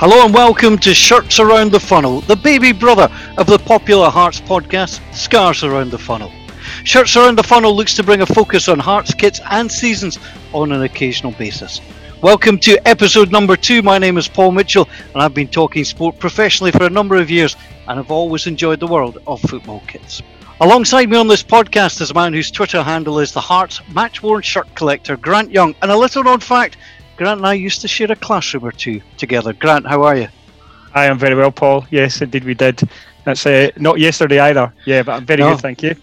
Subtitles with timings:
[0.00, 4.40] Hello and welcome to Shirts Around the Funnel, the baby brother of the popular Hearts
[4.40, 6.30] podcast, Scars Around the Funnel.
[6.84, 10.20] Shirts Around the Funnel looks to bring a focus on Hearts kits and seasons
[10.52, 11.80] on an occasional basis.
[12.22, 13.82] Welcome to episode number two.
[13.82, 17.28] My name is Paul Mitchell and I've been talking sport professionally for a number of
[17.28, 17.56] years
[17.88, 20.22] and have always enjoyed the world of football kits.
[20.60, 24.22] Alongside me on this podcast is a man whose Twitter handle is the Hearts match
[24.22, 25.74] worn shirt collector, Grant Young.
[25.82, 26.76] And a little known fact
[27.18, 29.52] Grant and I used to share a classroom or two together.
[29.52, 30.28] Grant, how are you?
[30.94, 31.84] I am very well, Paul.
[31.90, 32.80] Yes, indeed, we did.
[33.24, 34.72] That's uh, not yesterday either.
[34.86, 35.50] Yeah, but I'm very No.
[35.50, 35.96] good, thank you.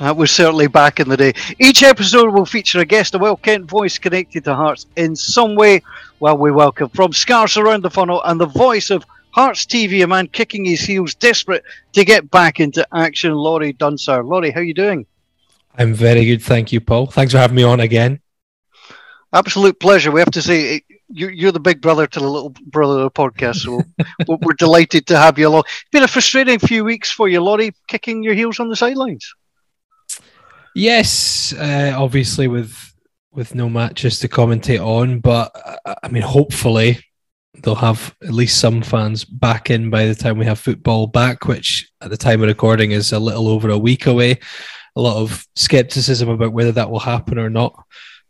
[0.00, 1.32] That was certainly back in the day.
[1.60, 5.54] Each episode will feature a guest, a well kent voice connected to Hearts in some
[5.54, 5.82] way.
[6.20, 10.08] Well, we welcome from Scars Around the Funnel and the voice of Hearts TV, a
[10.08, 11.62] man kicking his heels, desperate
[11.92, 14.24] to get back into action, Laurie Dunsar.
[14.24, 15.06] Laurie, how are you doing?
[15.76, 17.06] I'm very good, thank you, Paul.
[17.06, 18.20] Thanks for having me on again.
[19.32, 20.10] Absolute pleasure.
[20.10, 23.04] We have to say, eh, you- you're the big brother to the little brother of
[23.04, 23.82] the podcast, so
[24.26, 25.64] we're we're delighted to have you along.
[25.66, 29.26] It's been a frustrating few weeks for you, Laurie, kicking your heels on the sidelines.
[30.74, 32.92] Yes, uh, obviously with
[33.32, 35.52] with no matches to commentate on, but
[35.84, 36.98] uh, I mean, hopefully
[37.62, 41.46] they'll have at least some fans back in by the time we have football back,
[41.46, 44.38] which at the time of recording is a little over a week away.
[44.96, 47.74] A lot of skepticism about whether that will happen or not,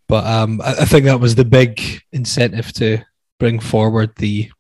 [0.09, 2.99] but um, I, I think that was the big incentive to
[3.39, 4.51] bring forward the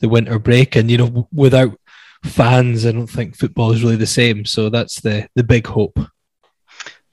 [0.00, 1.78] the winter break, and you know, without
[2.24, 4.44] fans, I don't think football is really the same.
[4.44, 5.98] So that's the the big hope.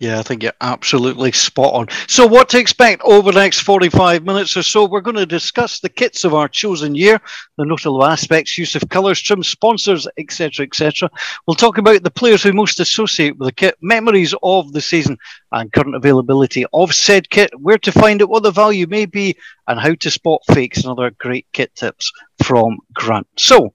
[0.06, 1.88] Yeah, I think you're absolutely spot on.
[2.08, 4.86] So, what to expect over the next 45 minutes or so?
[4.86, 7.20] We're going to discuss the kits of our chosen year,
[7.58, 11.10] the notable aspects, use of colours, trim, sponsors, etc., etc.
[11.48, 15.18] We'll talk about the players we most associate with the kit, memories of the season,
[15.52, 19.36] and current availability of said kit, where to find it, what the value may be,
[19.68, 22.12] and how to spot fakes and other great kit tips
[22.46, 23.28] from Grant.
[23.38, 23.74] So,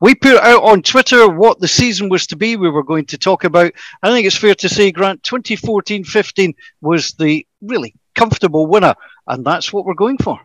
[0.00, 2.56] we put out on Twitter what the season was to be.
[2.56, 3.72] We were going to talk about.
[4.02, 8.94] I think it's fair to say, Grant, 2014 15 was the really comfortable winner,
[9.26, 10.38] and that's what we're going for.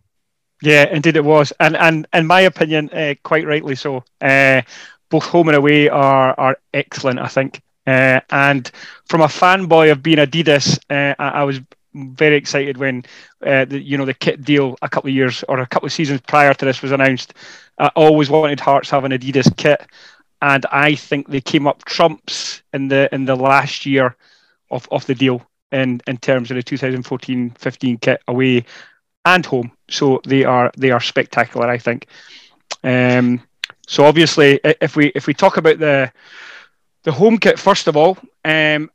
[0.62, 4.04] Yeah, indeed it was, and and in my opinion, uh, quite rightly so.
[4.20, 4.64] Uh,
[5.10, 7.62] both home and away are are excellent, I think.
[7.86, 8.70] Uh, and
[9.06, 11.62] from a fanboy of being Adidas, I, I was
[11.94, 13.04] very excited when
[13.46, 15.94] uh, the you know the kit deal a couple of years or a couple of
[15.94, 17.34] seasons prior to this was announced.
[17.78, 19.86] I always wanted Hearts to have an Adidas kit,
[20.42, 24.16] and I think they came up trumps in the in the last year
[24.72, 28.66] of, of the deal in in terms of the 2014-15 kit away
[29.26, 29.72] and home.
[29.90, 32.08] So they are they are spectacular, I think.
[32.84, 33.42] Um,
[33.88, 36.12] so obviously, if we if we talk about the
[37.04, 38.90] the home kit first of all, um,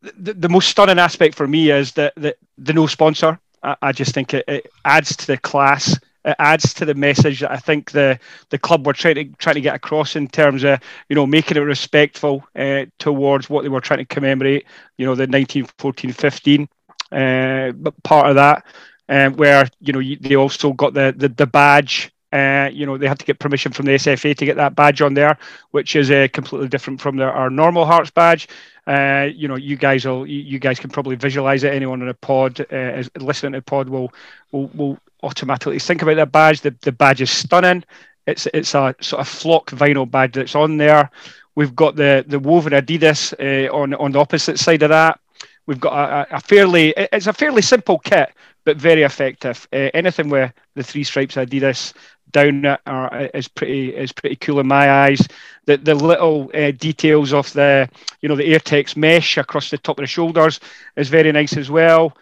[0.00, 3.38] the, the most stunning aspect for me is that the, the no sponsor.
[3.62, 5.98] I, I just think it, it adds to the class.
[6.24, 8.18] It adds to the message that I think the
[8.50, 11.56] the club were trying to trying to get across in terms of you know making
[11.56, 14.66] it respectful uh, towards what they were trying to commemorate.
[14.96, 16.68] You know the 1914-15
[17.12, 18.64] uh, part of that,
[19.08, 22.10] um, where you know they also got the the, the badge.
[22.30, 25.00] Uh, you know they had to get permission from the SFA to get that badge
[25.00, 25.38] on there,
[25.70, 28.48] which is completely different from their, our normal Hearts badge.
[28.88, 31.74] Uh, you know, you guys will, you, guys can probably visualize it.
[31.74, 34.10] Anyone in a pod, uh, is listening to the pod will,
[34.50, 36.60] will, will automatically think about that badge.
[36.60, 37.84] The, the badge is stunning.
[38.26, 41.10] It's, it's a sort of flock vinyl badge that's on there.
[41.54, 45.18] We've got the, the woven Adidas uh, on, on the opposite side of that.
[45.66, 48.30] We've got a, a- fairly, it's a fairly simple kit,
[48.64, 49.66] but very effective.
[49.72, 51.94] Uh, anything with the three stripes Adidas
[52.30, 55.26] down it are, is pretty is pretty cool in my eyes.
[55.66, 57.88] The the little uh, details of the
[58.20, 60.60] you know the Airtex mesh across the top of the shoulders
[60.96, 62.16] is very nice as well.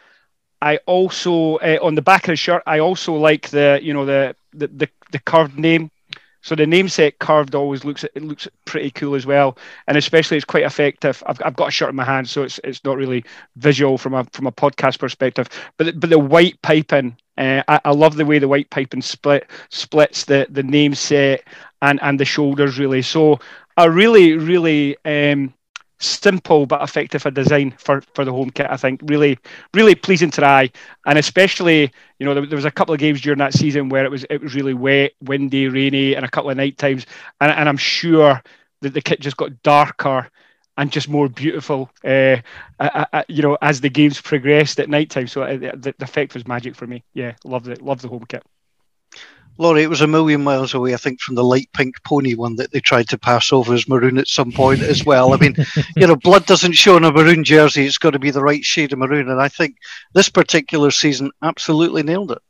[0.60, 4.04] I also uh, on the back of the shirt I also like the you know
[4.06, 5.90] the the the, the curved name.
[6.42, 9.56] So the namesake curved always looks it looks pretty cool as well,
[9.88, 11.22] and especially it's quite effective.
[11.26, 13.24] I've, I've got a shirt in my hand, so it's it's not really
[13.56, 15.48] visual from a from a podcast perspective.
[15.76, 19.02] But the- but the white piping, uh, I, I love the way the white piping
[19.02, 21.42] split splits the the name set
[21.82, 23.02] and and the shoulders really.
[23.02, 23.40] So
[23.76, 25.52] a really really um,
[25.98, 28.66] simple but effective a design for, for the home kit.
[28.68, 29.38] I think really
[29.74, 30.70] really pleasing to the eye,
[31.06, 34.04] and especially you know there, there, was a couple of games during that season where
[34.04, 37.06] it was it was really wet, windy, rainy, and a couple of night times,
[37.40, 38.42] and, and I'm sure
[38.82, 40.30] that the kit just got darker
[40.76, 42.36] and just more beautiful, uh,
[43.28, 45.26] you know, as the games progressed at night time.
[45.26, 47.02] So uh, the, the effect was magic for me.
[47.14, 47.80] Yeah, love it.
[47.80, 48.44] Love the home kit.
[49.58, 52.56] Laurie, it was a million miles away, I think, from the light pink pony one
[52.56, 55.32] that they tried to pass over as maroon at some point as well.
[55.32, 55.56] I mean,
[55.96, 57.86] you know, blood doesn't show on a maroon jersey.
[57.86, 59.30] It's got to be the right shade of maroon.
[59.30, 59.76] And I think
[60.12, 62.42] this particular season absolutely nailed it.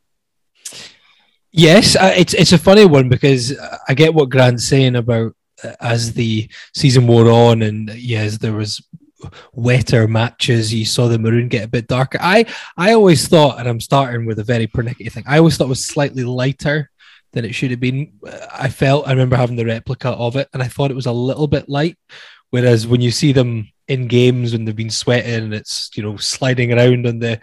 [1.52, 5.72] Yes, uh, it's it's a funny one because I get what Grant's saying about uh,
[5.80, 8.86] as the season wore on, and yes, there was
[9.52, 10.74] wetter matches.
[10.74, 12.18] You saw the maroon get a bit darker.
[12.20, 12.44] I
[12.76, 15.24] I always thought, and I'm starting with a very pernickety thing.
[15.26, 16.90] I always thought it was slightly lighter
[17.32, 18.12] than it should have been.
[18.52, 21.12] I felt I remember having the replica of it, and I thought it was a
[21.12, 21.96] little bit light.
[22.50, 26.16] Whereas when you see them in games when they've been sweating and it's you know
[26.16, 27.40] sliding around on the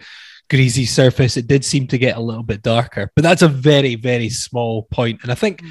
[0.50, 3.10] greasy surface, it did seem to get a little bit darker.
[3.14, 5.70] But that's a very very small point, and I think mm.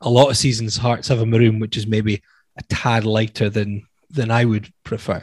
[0.00, 2.22] a lot of seasons Hearts have a maroon which is maybe
[2.56, 5.22] a tad lighter than than I would prefer.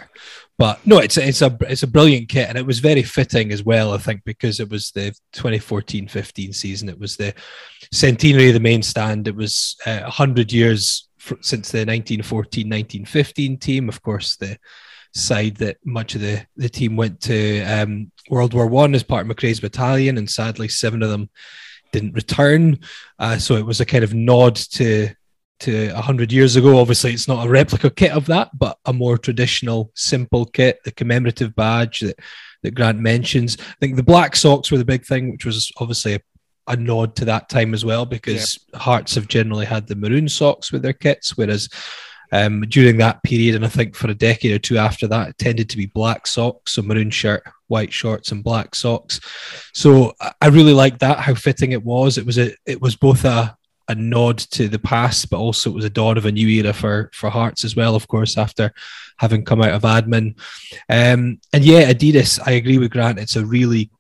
[0.58, 3.52] But no, it's a, it's a it's a brilliant kit, and it was very fitting
[3.52, 3.94] as well.
[3.94, 7.34] I think because it was the 2014-15 season, it was the
[7.92, 9.28] centenary of the main stand.
[9.28, 11.08] It was uh, hundred years
[11.42, 13.90] since the 1914-1915 team.
[13.90, 14.58] Of course, the
[15.14, 19.28] side that much of the the team went to um, World War One as part
[19.28, 21.30] of McRae's battalion, and sadly, seven of them
[21.92, 22.80] didn't return.
[23.20, 25.10] Uh, so it was a kind of nod to
[25.62, 26.80] to 100 years ago.
[26.80, 30.92] Obviously, it's not a replica kit of that, but a more traditional, simple kit, the
[30.92, 32.20] commemorative badge that,
[32.64, 33.58] that Grant mentions.
[33.60, 36.20] I think the black socks were the big thing, which was obviously a,
[36.68, 38.82] a nod to that time as well, because yep.
[38.82, 41.70] Hearts have generally had the maroon socks with their kits, whereas
[42.32, 45.38] um, during that period, and I think for a decade or two after that, it
[45.38, 49.20] tended to be black socks, so maroon shirt, white shorts, and black socks.
[49.74, 52.18] So I really liked that, how fitting it was.
[52.18, 53.56] It was a, it was both a,
[53.92, 56.74] a nod to the past, but also it was a dawn of a new era
[56.74, 57.96] for for Hearts as well.
[57.96, 58.74] Of course, after
[59.18, 60.36] having come out of admin,
[60.90, 62.40] um, and yeah, Adidas.
[62.46, 63.20] I agree with Grant.
[63.20, 63.92] It's a really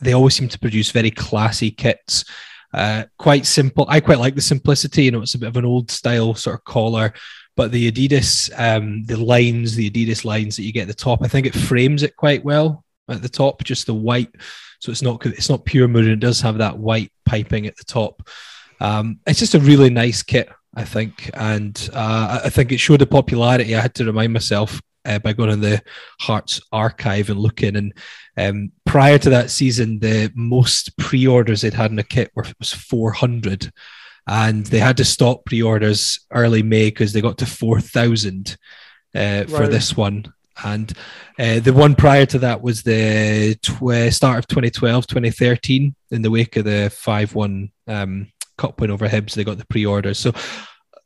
[0.00, 2.24] they always seem to produce very classy kits.
[2.72, 3.86] Uh, quite simple.
[3.88, 5.04] I quite like the simplicity.
[5.04, 7.12] You know, it's a bit of an old style sort of collar,
[7.56, 11.20] but the Adidas, um, the lines, the Adidas lines that you get at the top,
[11.22, 13.64] I think it frames it quite well at the top.
[13.64, 14.34] Just the white,
[14.80, 16.10] so it's not it's not pure maroon.
[16.10, 18.28] It does have that white piping at the top.
[18.80, 23.00] Um, it's just a really nice kit, I think, and uh, I think it showed
[23.00, 23.74] the popularity.
[23.74, 25.82] I had to remind myself uh, by going on the
[26.20, 27.76] Hearts archive and looking.
[27.76, 27.94] And
[28.36, 32.72] um, prior to that season, the most pre-orders they'd had in a kit were, was
[32.72, 33.72] 400,
[34.26, 38.56] and they had to stop pre-orders early May because they got to 4,000
[39.14, 39.48] uh, right.
[39.48, 40.32] for this one.
[40.64, 40.92] And
[41.38, 46.30] uh, the one prior to that was the tw- start of 2012, 2013, in the
[46.30, 49.34] wake of the 5 1 um, cup win over Hibs.
[49.34, 50.18] They got the pre-orders.
[50.18, 50.32] So,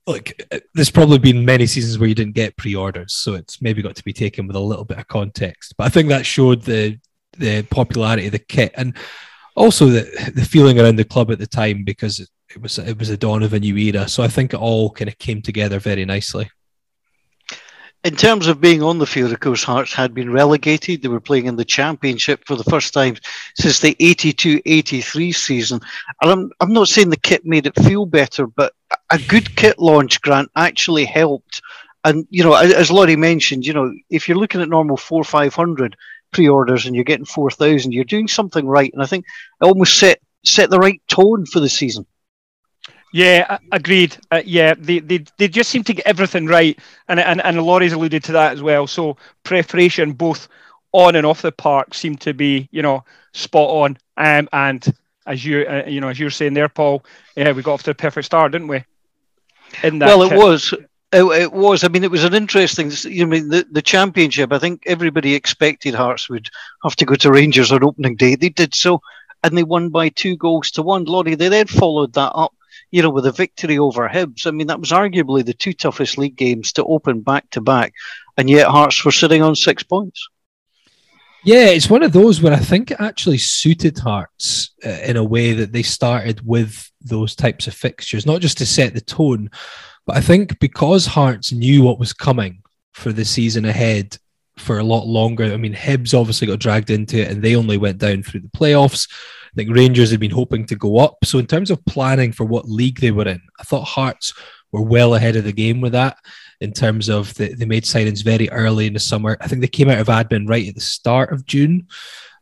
[0.07, 3.97] like, there's probably been many seasons where you didn't get pre-orders, so it's maybe got
[3.97, 5.75] to be taken with a little bit of context.
[5.77, 6.99] But I think that showed the
[7.39, 8.97] the popularity of the kit and
[9.55, 12.99] also the the feeling around the club at the time because it, it was it
[12.99, 14.09] was a dawn of a new era.
[14.09, 16.51] So I think it all kind of came together very nicely
[18.03, 21.03] in terms of being on the field, of course, Hearts had been relegated.
[21.03, 23.17] They were playing in the Championship for the first time
[23.57, 25.81] since the 82 83 season.
[26.23, 28.73] And I'm, I'm not saying the kit made it feel better, but
[29.11, 31.61] a good kit launch, Grant, actually helped.
[32.05, 35.95] And, you know, as Laurie mentioned, you know, if you're looking at normal four, 500
[36.33, 38.91] pre orders and you're getting 4,000, you're doing something right.
[38.95, 39.27] And I think
[39.61, 42.07] it almost set, set the right tone for the season.
[43.13, 44.17] Yeah, agreed.
[44.31, 47.93] Uh, yeah, they, they they just seem to get everything right, and and and Laurie's
[47.93, 48.87] alluded to that as well.
[48.87, 50.49] So preparation, both
[50.93, 53.99] on and off the park, seemed to be you know spot on.
[54.17, 54.95] Um, and
[55.27, 57.05] as you uh, you know as you're saying there, Paul,
[57.37, 58.85] yeah, we got off to a perfect start, didn't we?
[59.83, 60.39] In that well, it kit.
[60.39, 60.75] was.
[61.13, 61.83] It, it, was.
[61.83, 62.93] I mean, it was an interesting.
[63.03, 64.53] You know, mean the, the championship?
[64.53, 66.49] I think everybody expected Hearts would
[66.85, 68.37] have to go to Rangers on opening day.
[68.37, 69.03] They did so,
[69.43, 71.07] and they won by two goals to one.
[71.07, 72.55] Laurie, they then followed that up
[72.91, 74.47] you know, with a victory over Hibs.
[74.47, 77.95] I mean, that was arguably the two toughest league games to open back to back,
[78.37, 80.29] and yet Hearts were sitting on six points.
[81.43, 85.25] Yeah, it's one of those where I think it actually suited Hearts uh, in a
[85.25, 89.51] way that they started with those types of fixtures, not just to set the tone,
[90.07, 94.19] but I think because Hearts knew what was coming for the season ahead
[94.59, 95.45] for a lot longer.
[95.45, 98.49] I mean, Hibs obviously got dragged into it and they only went down through the
[98.49, 99.09] playoffs.
[99.53, 101.25] I think Rangers had been hoping to go up.
[101.25, 104.35] So, in terms of planning for what league they were in, I thought Hearts
[104.73, 106.19] were well ahead of the game with that
[106.61, 109.37] in terms of the, they made signings very early in the summer.
[109.41, 111.89] I think they came out of admin right at the start of June.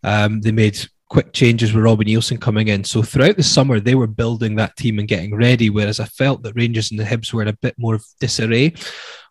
[0.02, 2.84] Um, they made quick changes with Robbie Neilson coming in.
[2.84, 5.70] So throughout the summer, they were building that team and getting ready.
[5.70, 8.74] Whereas I felt that Rangers and the Hibs were in a bit more of disarray,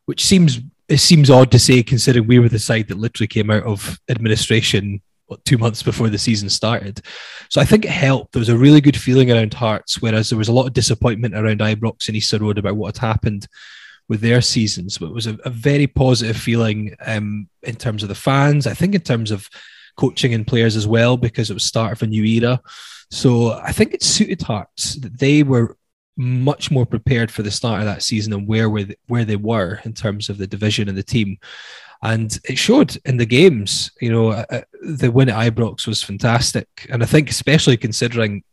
[0.05, 3.51] which seems it seems odd to say considering we were the side that literally came
[3.51, 7.01] out of administration what, two months before the season started.
[7.50, 8.34] So I think it helped.
[8.34, 11.36] There was a really good feeling around Hearts, whereas there was a lot of disappointment
[11.36, 13.48] around Ibrox and Easter Road about what had happened
[14.10, 14.98] with their seasons.
[14.98, 18.67] But it was a, a very positive feeling um, in terms of the fans.
[18.67, 19.50] I think in terms of
[19.98, 22.62] coaching and players as well because it was start of a new era.
[23.10, 25.77] So I think it suited Hearts that they were
[26.17, 29.93] much more prepared for the start of that season and where where they were in
[29.93, 31.38] terms of the division and the team.
[32.03, 33.91] And it showed in the games.
[34.01, 38.43] You know, uh, uh the win at Ibrox was fantastic, and I think especially considering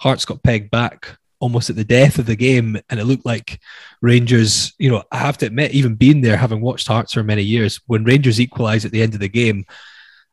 [0.00, 3.60] Hearts got pegged back almost at the death of the game, and it looked like
[4.00, 4.72] Rangers.
[4.78, 7.80] You know, I have to admit, even being there, having watched Hearts for many years,
[7.86, 9.66] when Rangers equalised at the end of the game,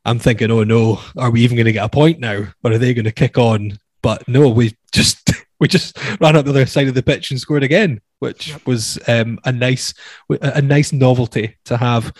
[0.06, 2.48] I'm thinking, oh no, are we even going to get a point now?
[2.64, 3.78] Or are they going to kick on?
[4.02, 7.40] But no, we just we just ran up the other side of the pitch and
[7.40, 9.94] scored again, which was um, a nice
[10.30, 12.14] a nice novelty to have.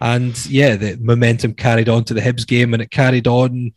[0.00, 3.72] And yeah, the momentum carried on to the Hibs game, and it carried on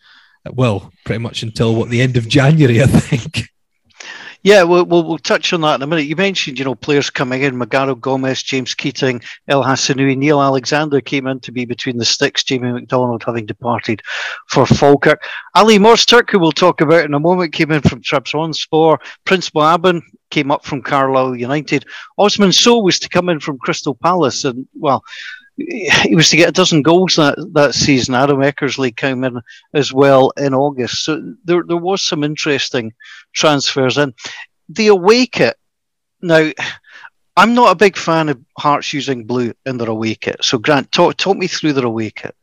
[0.51, 3.49] well pretty much until what the end of January, I think.
[4.41, 6.05] Yeah, we'll, we'll, we'll, touch on that in a minute.
[6.05, 11.01] You mentioned, you know, players coming in, Morgaro Gomis, James Keating, El Hassnaoui, Neil Alexander
[11.01, 14.01] came in to be between the sticks, Jamie MacDonald having departed
[14.47, 15.21] for Falkirk.
[15.55, 18.99] Alim Ozturk, who we'll talk about in a moment, came in from Trabzonspor.
[19.25, 21.83] Prince Buaben came up from Carlisle United.
[22.17, 25.03] Osman Sow was to come in from Crystal Palace, and, well,
[25.60, 28.16] he was to get a dozen goals that, that season.
[28.16, 29.42] Adam Eckersley came in
[29.74, 31.04] as well in August.
[31.04, 32.94] So there, there was some interesting
[33.34, 34.13] transfers in.
[34.70, 35.58] The away kit,
[36.22, 36.51] now,
[37.36, 40.38] I'm not a big fan of Hearts using blue in their away kit.
[40.42, 42.36] So, Grant, talk, talk me through their away kit.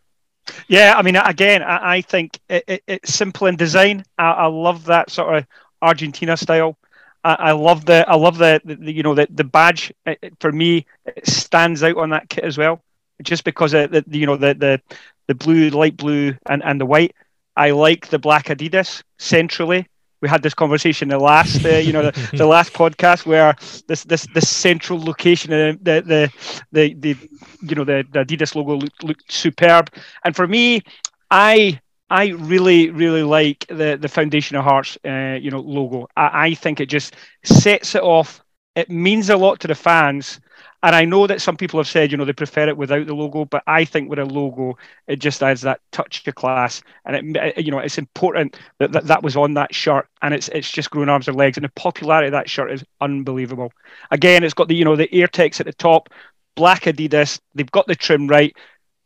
[0.68, 4.04] Yeah, I mean, again, I, I think it, it, it's simple in design.
[4.18, 5.46] I, I, love that sort of
[5.82, 6.78] Argentina style.
[7.24, 9.92] I, love the, I love the, the, you know, the, the badge.
[10.06, 12.80] It, for me, it stands out on that kit as well
[13.22, 14.80] just because of the, you know the the
[15.26, 17.14] the blue, light blue, and and the white.
[17.56, 19.88] I like the black Adidas centrally.
[20.22, 23.54] We had this conversation the last, uh, you know, the, the last podcast where
[23.86, 26.32] this this this central location, uh, the the
[26.72, 27.16] the the
[27.62, 29.90] you know the, the Adidas logo looked, looked superb.
[30.24, 30.82] And for me,
[31.30, 36.08] I I really, really like the the Foundation of Hearts, uh, you know, logo.
[36.16, 38.42] I, I, think it just sets it off.
[38.76, 40.40] It means a lot to the fans,
[40.86, 43.12] and I know that some people have said, you know, they prefer it without the
[43.12, 44.78] logo, but I think with a logo,
[45.08, 46.80] it just adds that touch to class.
[47.04, 50.46] And it, you know, it's important that, that that was on that shirt, and it's
[50.50, 51.56] it's just grown arms and legs.
[51.56, 53.72] And the popularity of that shirt is unbelievable.
[54.12, 56.08] Again, it's got the you know the Air AirTex at the top,
[56.54, 57.40] black Adidas.
[57.56, 58.54] They've got the trim right,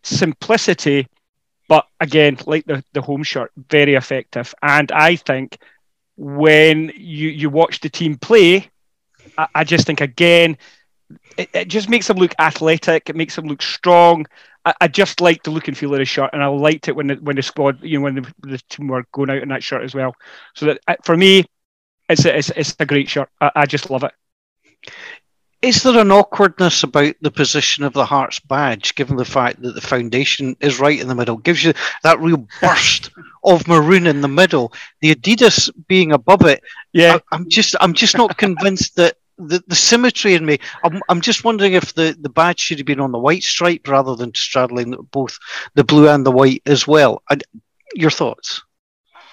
[0.02, 1.08] simplicity,
[1.66, 4.54] but again, like the the home shirt, very effective.
[4.62, 5.56] And I think
[6.18, 8.68] when you you watch the team play,
[9.54, 10.58] I just think again
[11.40, 13.08] it, it just makes him look athletic.
[13.08, 14.26] It makes him look strong.
[14.66, 16.94] I, I just like the look and feel of the shirt, and I liked it
[16.94, 19.48] when the when the squad, you know, when the, the team were going out in
[19.48, 20.14] that shirt as well.
[20.54, 21.46] So that for me,
[22.10, 23.30] it's a, it's, it's a great shirt.
[23.40, 24.12] I, I just love it.
[25.62, 29.74] Is there an awkwardness about the position of the Hearts badge, given the fact that
[29.74, 31.36] the foundation is right in the middle?
[31.36, 33.10] Gives you that real burst
[33.44, 34.72] of maroon in the middle.
[35.00, 37.16] The Adidas being above it, yeah.
[37.16, 39.16] I, I'm just I'm just not convinced that
[39.48, 40.58] the, the symmetry in me.
[40.84, 43.88] I'm, I'm just wondering if the, the badge should have been on the white stripe
[43.88, 45.38] rather than straddling both
[45.74, 47.22] the blue and the white as well.
[47.28, 47.38] I,
[47.94, 48.62] your thoughts?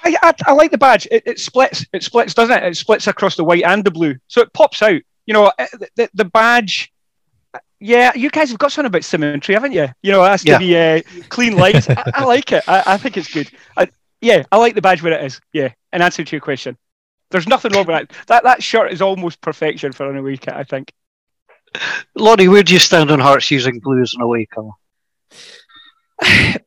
[0.03, 1.07] I, I, I, like the badge.
[1.11, 1.85] It, it, splits.
[1.93, 2.63] It splits, doesn't it?
[2.63, 5.01] It splits across the white and the blue, so it pops out.
[5.25, 6.93] You know, eh, the, the badge.
[7.79, 9.87] Yeah, you guys have got something about symmetry, haven't you?
[10.01, 10.57] You know, it has to yeah.
[10.57, 11.87] be uh, clean lines.
[11.89, 12.63] I, I, like it.
[12.67, 13.51] I, I think it's good.
[14.21, 15.39] yeah, I like the badge where it is.
[15.53, 16.77] Yeah, in answer to your question.
[17.29, 18.27] There's nothing wrong with that.
[18.27, 20.93] That that shirt is almost perfection for an away kit, I think.
[22.15, 24.71] Lonnie, where do you stand on Hearts using blue as an away colour?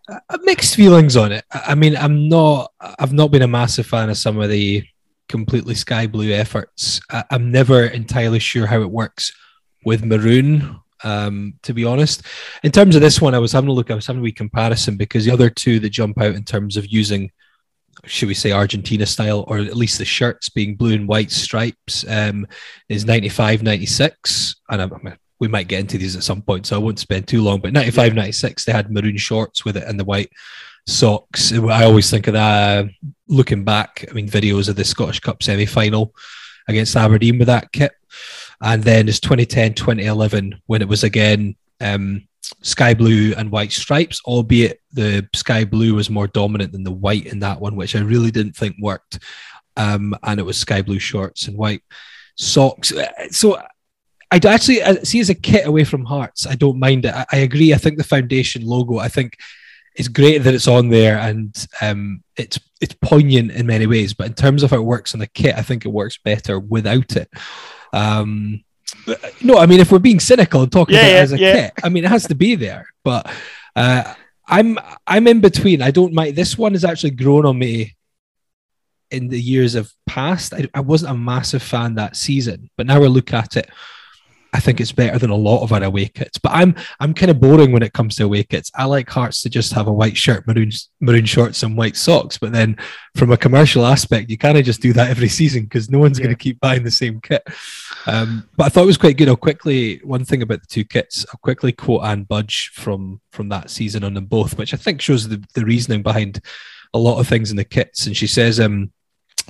[0.42, 1.44] Mixed feelings on it.
[1.50, 2.72] I mean, I'm not.
[2.80, 4.84] I've not been a massive fan of some of the
[5.28, 7.00] completely sky blue efforts.
[7.30, 9.32] I'm never entirely sure how it works
[9.84, 10.80] with maroon.
[11.02, 12.22] Um, to be honest,
[12.62, 13.90] in terms of this one, I was having a look.
[13.90, 16.76] I was having a wee comparison because the other two that jump out in terms
[16.76, 17.30] of using
[18.04, 22.04] should we say Argentina style, or at least the shirts being blue and white stripes,
[22.08, 22.46] um,
[22.88, 24.56] is 95, 96.
[24.70, 27.26] And I, I we might get into these at some point, so I won't spend
[27.26, 27.60] too long.
[27.60, 30.30] But 95, 96, they had maroon shorts with it and the white
[30.86, 31.52] socks.
[31.52, 32.88] I always think of that uh,
[33.26, 34.04] looking back.
[34.08, 36.14] I mean, videos of the Scottish Cup semi final
[36.68, 37.92] against Aberdeen with that kit.
[38.60, 42.28] And then it's 2010, 2011 when it was again um,
[42.62, 47.26] sky blue and white stripes, albeit the sky blue was more dominant than the white
[47.26, 49.18] in that one, which I really didn't think worked.
[49.76, 51.82] Um, and it was sky blue shorts and white
[52.36, 52.92] socks.
[53.30, 53.60] So
[54.30, 56.46] I actually see as a kit away from Hearts.
[56.46, 57.14] I don't mind it.
[57.14, 57.74] I, I, agree.
[57.74, 58.98] I think the foundation logo.
[58.98, 59.36] I think
[59.96, 64.14] it's great that it's on there and um, it's it's poignant in many ways.
[64.14, 66.58] But in terms of how it works on the kit, I think it works better
[66.60, 67.28] without it.
[67.92, 68.62] Um,
[69.42, 71.38] no, I mean if we're being cynical and talking yeah, about yeah, it as a
[71.38, 71.52] yeah.
[71.52, 72.86] kit, I mean it has to be there.
[73.04, 73.30] But
[73.76, 74.14] uh,
[74.46, 75.82] I'm I'm in between.
[75.82, 76.36] I don't mind.
[76.36, 77.96] This one has actually grown on me
[79.10, 80.54] in the years of past.
[80.54, 83.68] I, I wasn't a massive fan that season, but now we look at it.
[84.52, 86.38] I think it's better than a lot of our away kits.
[86.38, 88.70] But I'm I'm kind of boring when it comes to away kits.
[88.74, 92.36] I like Hearts to just have a white shirt, maroon maroon shorts, and white socks.
[92.38, 92.76] But then,
[93.16, 96.18] from a commercial aspect, you kind of just do that every season because no one's
[96.18, 96.24] Yeah.
[96.24, 97.46] going to keep buying the same kit.
[98.06, 99.28] Um, but I thought it was quite good.
[99.28, 101.24] I'll quickly one thing about the two kits.
[101.28, 105.00] I'll quickly quote Anne Budge from from that season on them both, which I think
[105.00, 106.40] shows the the reasoning behind
[106.92, 108.06] a lot of things in the kits.
[108.06, 108.90] And she says, um,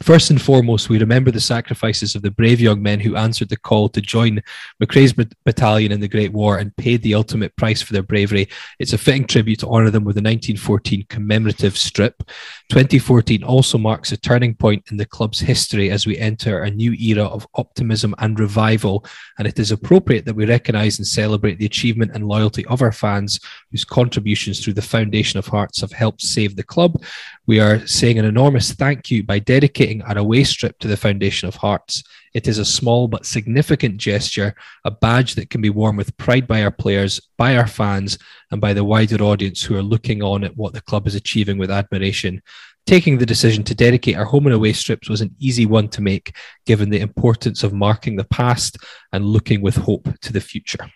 [0.02, 3.58] First and foremost, we remember the sacrifices of the brave young men who answered the
[3.58, 4.40] call to join
[4.82, 5.12] McRae's
[5.44, 8.48] battalion in the Great War and paid the ultimate price for their bravery.
[8.78, 12.22] It's a fitting tribute to honour them with the 1914 commemorative strip.
[12.70, 16.94] 2014 also marks a turning point in the club's history as we enter a new
[16.94, 19.04] era of optimism and revival,
[19.38, 22.92] and it is appropriate that we recognise and celebrate the achievement and loyalty of our
[22.92, 23.38] fans
[23.70, 27.02] whose contributions through the Foundation of Hearts have helped save the club.
[27.46, 31.48] We are saying an enormous thank you by dedicating our away strip to the Foundation
[31.48, 32.02] of Hearts.
[32.32, 34.54] It is a small but significant gesture,
[34.84, 38.18] a badge that can be worn with pride by our players, by our fans,
[38.50, 41.58] and by the wider audience who are looking on at what the club is achieving
[41.58, 42.40] with admiration.
[42.86, 46.02] Taking the decision to dedicate our home and away strips was an easy one to
[46.02, 46.34] make,
[46.66, 48.78] given the importance of marking the past
[49.12, 50.90] and looking with hope to the future.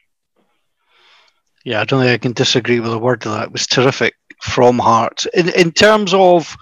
[1.64, 3.44] Yeah, I don't think I can disagree with a word of that.
[3.44, 5.26] It was terrific from Hearts.
[5.34, 6.54] In in terms of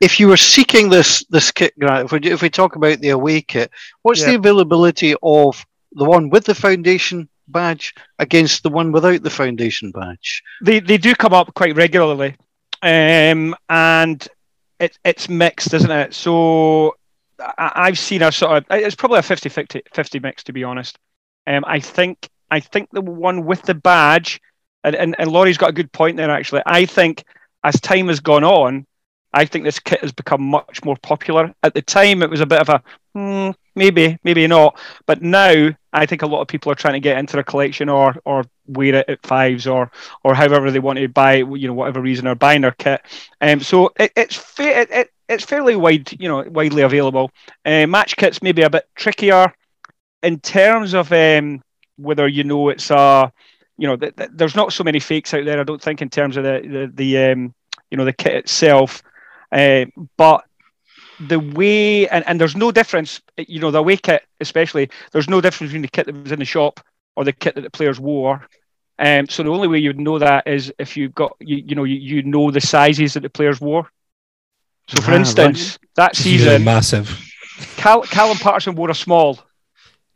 [0.00, 3.10] if you were seeking this this kit, Grant, if we if we talk about the
[3.10, 3.70] away kit,
[4.02, 9.30] what's the availability of the one with the foundation badge against the one without the
[9.30, 10.42] foundation badge?
[10.62, 12.34] they they do come up quite regularly,
[12.82, 14.26] um, and
[14.78, 16.14] it, it's mixed, isn't it?
[16.14, 16.96] So
[17.38, 20.98] I, I've seen a sort of it's probably a 50-50 50 mix to be honest.
[21.46, 24.40] Um, I think I think the one with the badge,
[24.82, 26.62] and, and, and Laurie's got a good point there actually.
[26.64, 27.24] I think
[27.62, 28.86] as time has gone on,
[29.32, 31.54] I think this kit has become much more popular.
[31.62, 32.82] At the time, it was a bit of a
[33.14, 34.78] hmm, maybe, maybe not.
[35.06, 37.88] But now, I think a lot of people are trying to get into their collection
[37.88, 39.90] or or wear it at fives or
[40.24, 43.02] or however they want to buy, you know, whatever reason they're buying their kit.
[43.40, 47.30] Um, so it, it's fa- it, it, it's fairly wide, you know, widely available.
[47.64, 49.52] Uh, match kits maybe a bit trickier
[50.22, 51.62] in terms of um,
[51.96, 53.32] whether you know it's a,
[53.78, 55.60] you know, th- th- there's not so many fakes out there.
[55.60, 57.54] I don't think in terms of the the, the um,
[57.90, 59.02] you know, the kit itself.
[59.52, 59.86] Uh,
[60.16, 60.44] but
[61.18, 65.40] the way and, and there's no difference, you know, the away kit especially, there's no
[65.40, 66.80] difference between the kit that was in the shop
[67.16, 68.46] or the kit that the players wore.
[68.98, 71.84] Um, so the only way you'd know that is if you've got you, you know
[71.84, 73.88] you, you know the sizes that the players wore.
[74.88, 75.56] So for Ah, right.
[75.56, 77.08] instance, that It's really season, massive.
[77.76, 79.38] Cal, Callum Paterson wore a small.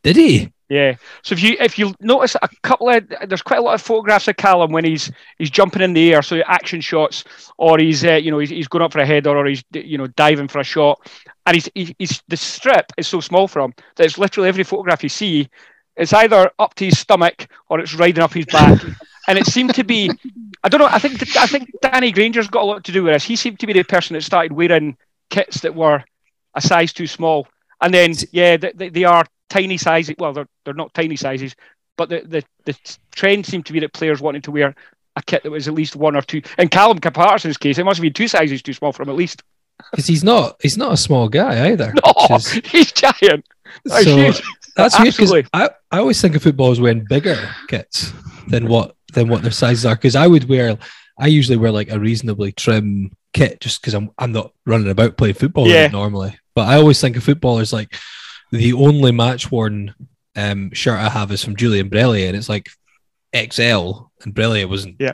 [0.03, 0.53] Did he?
[0.75, 0.97] Yeah.
[1.23, 4.27] So if you if you notice a couple of there's quite a lot of photographs
[4.27, 5.09] of Callum when he's
[5.39, 7.23] he's jumping in the air, so action shots,
[7.59, 9.99] or he's uh, you know he's, he's going up for a header, or he's you
[9.99, 10.99] know diving for a shot,
[11.47, 14.65] and he's, he's he's the strip is so small for him that it's literally every
[14.65, 15.49] photograph you see,
[15.95, 18.83] it's either up to his stomach or it's riding up his back,
[19.29, 20.11] and it seemed to be,
[20.65, 23.13] I don't know, I think I think Danny Grainger's got a lot to do with
[23.13, 23.23] this.
[23.23, 24.97] He seemed to be the person that started wearing
[25.31, 26.03] kits that were
[26.57, 27.47] a size too small,
[27.85, 30.15] and then yeah, they, they, they are tiny sizes.
[30.19, 31.55] Well, they're they're not tiny sizes,
[31.97, 32.77] but the, the the
[33.15, 34.75] trend seemed to be that players wanted to wear
[35.17, 36.43] a kit that was at least one or two.
[36.59, 39.15] In Callum Paterson's case, it must have been two sizes too small for him at
[39.15, 39.43] least.
[39.91, 41.93] Because he's not he's not a small guy either.
[42.05, 43.45] No, is- he's giant.
[43.85, 44.43] That's so huge.
[44.77, 47.37] that's weird because I, I always think of footballers wearing bigger
[47.69, 48.13] kits
[48.49, 49.95] than what than what their sizes are.
[49.95, 50.79] Because I would wear
[51.19, 55.17] I usually wear like a reasonably trim kit just because I'm I'm not running about
[55.17, 55.89] playing football Yeah.
[55.89, 56.39] normally.
[56.55, 57.95] But I always think of footballers like
[58.53, 59.95] the only match worn
[60.37, 62.69] um, shirt I have is from Julien Brellier, and it's like
[63.35, 65.13] XL, and Brellier wasn't Yeah.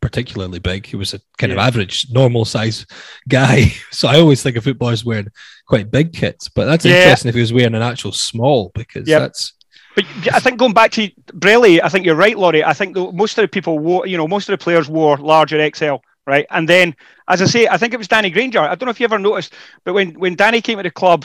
[0.00, 0.86] particularly big.
[0.86, 2.86] He was a kind of average, normal size
[3.28, 3.72] guy.
[3.90, 5.28] So I always think of footballers wearing
[5.66, 6.48] quite big kits.
[6.48, 6.96] But that's Yeah.
[7.02, 9.18] interesting if he was wearing an actual small because Yeah.
[9.20, 9.52] that's
[9.96, 12.62] But I think going back to Brellier, I think you're right, Laurie.
[12.64, 15.16] I think the, most of the people wore, you know, most of the players wore
[15.18, 15.96] larger XL,
[16.28, 16.46] right?
[16.50, 16.94] And then,
[17.26, 18.60] as I say, I think it was Danny Grainger.
[18.60, 21.24] I don't know if you ever noticed, but when when Danny came to the club,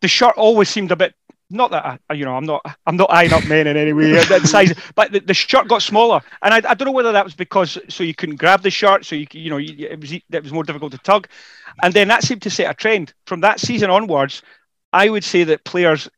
[0.00, 1.14] the shirt always seemed a bit
[1.52, 4.12] not that I, you know, I'm not, I'm not eyeing up men in any way.
[4.12, 7.24] the size, but the, the shirt got smaller, and I, I don't know whether that
[7.24, 10.42] was because so you couldn't grab the shirt, so you, you know, it was it
[10.42, 11.28] was more difficult to tug,
[11.82, 14.42] and then that seemed to set a trend from that season onwards.
[14.92, 16.08] I would say that players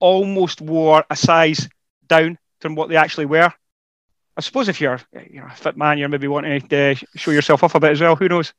[0.00, 1.68] almost wore a size
[2.08, 3.52] down from what they actually were.
[4.36, 7.30] I suppose if you're, you know, a fit man, you're maybe wanting to uh, show
[7.32, 8.16] yourself off a bit as well.
[8.16, 8.52] Who knows?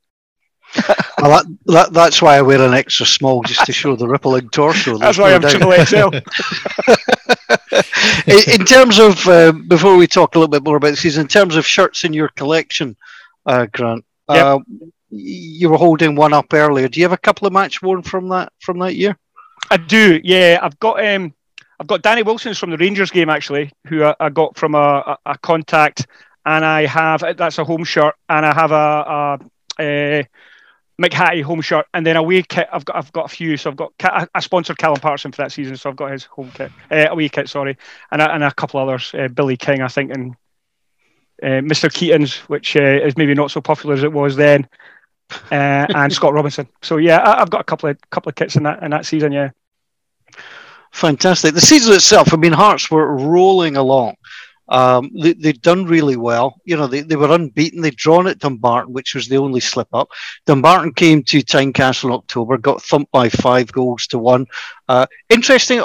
[1.21, 4.49] well, that, that, that's why I wear an extra small just to show the rippling
[4.49, 4.97] torso.
[4.99, 6.09] That's why no I'm triple XL.
[8.31, 11.27] in, in, terms of, uh, before we talk a little bit more about this, in
[11.27, 12.95] terms of shirts in your collection,
[13.45, 14.45] uh, Grant, yep.
[14.45, 14.59] uh,
[15.09, 16.87] you were holding one up earlier.
[16.87, 19.15] Do you have a couple of match worn from that from that year?
[19.69, 20.19] I do.
[20.23, 21.33] Yeah, I've got um,
[21.83, 24.77] I've got Danny Wilson's from the Rangers game actually, who I, I got from a,
[24.77, 26.07] a, a, contact,
[26.45, 29.39] and I have that's a home shirt, and I have a,
[29.81, 30.27] a, a
[31.01, 32.69] Mick Hattie home shirt, and then away kit.
[32.71, 35.41] I've got I've got a few, so I've got I, I sponsored Callum Paterson for
[35.41, 37.77] that season, so I've got his home kit, uh, away kit, sorry,
[38.11, 40.37] and a, and a couple others, uh, Billy King, I think, and
[41.43, 41.93] uh, Mr.
[41.93, 44.69] Keaton's, which uh, is maybe not so popular as it was then,
[45.51, 46.65] uh, and Scott Robinson.
[46.81, 49.05] So yeah, I, have got a couple of couple of kits in that in that
[49.05, 49.33] season.
[49.33, 49.49] Yeah.
[50.93, 51.55] Fantastic.
[51.55, 54.15] The season itself, I mean, Hearts were rolling along.
[54.69, 56.61] Um, they, they'd done really well.
[56.65, 57.81] You know, they, they were unbeaten.
[57.81, 60.09] They'd drawn at Dumbarton, which was the only slip up.
[60.45, 64.45] Dumbarton came to Tynecastle in October, got thumped by five goals to one.
[64.87, 65.83] Uh, interesting.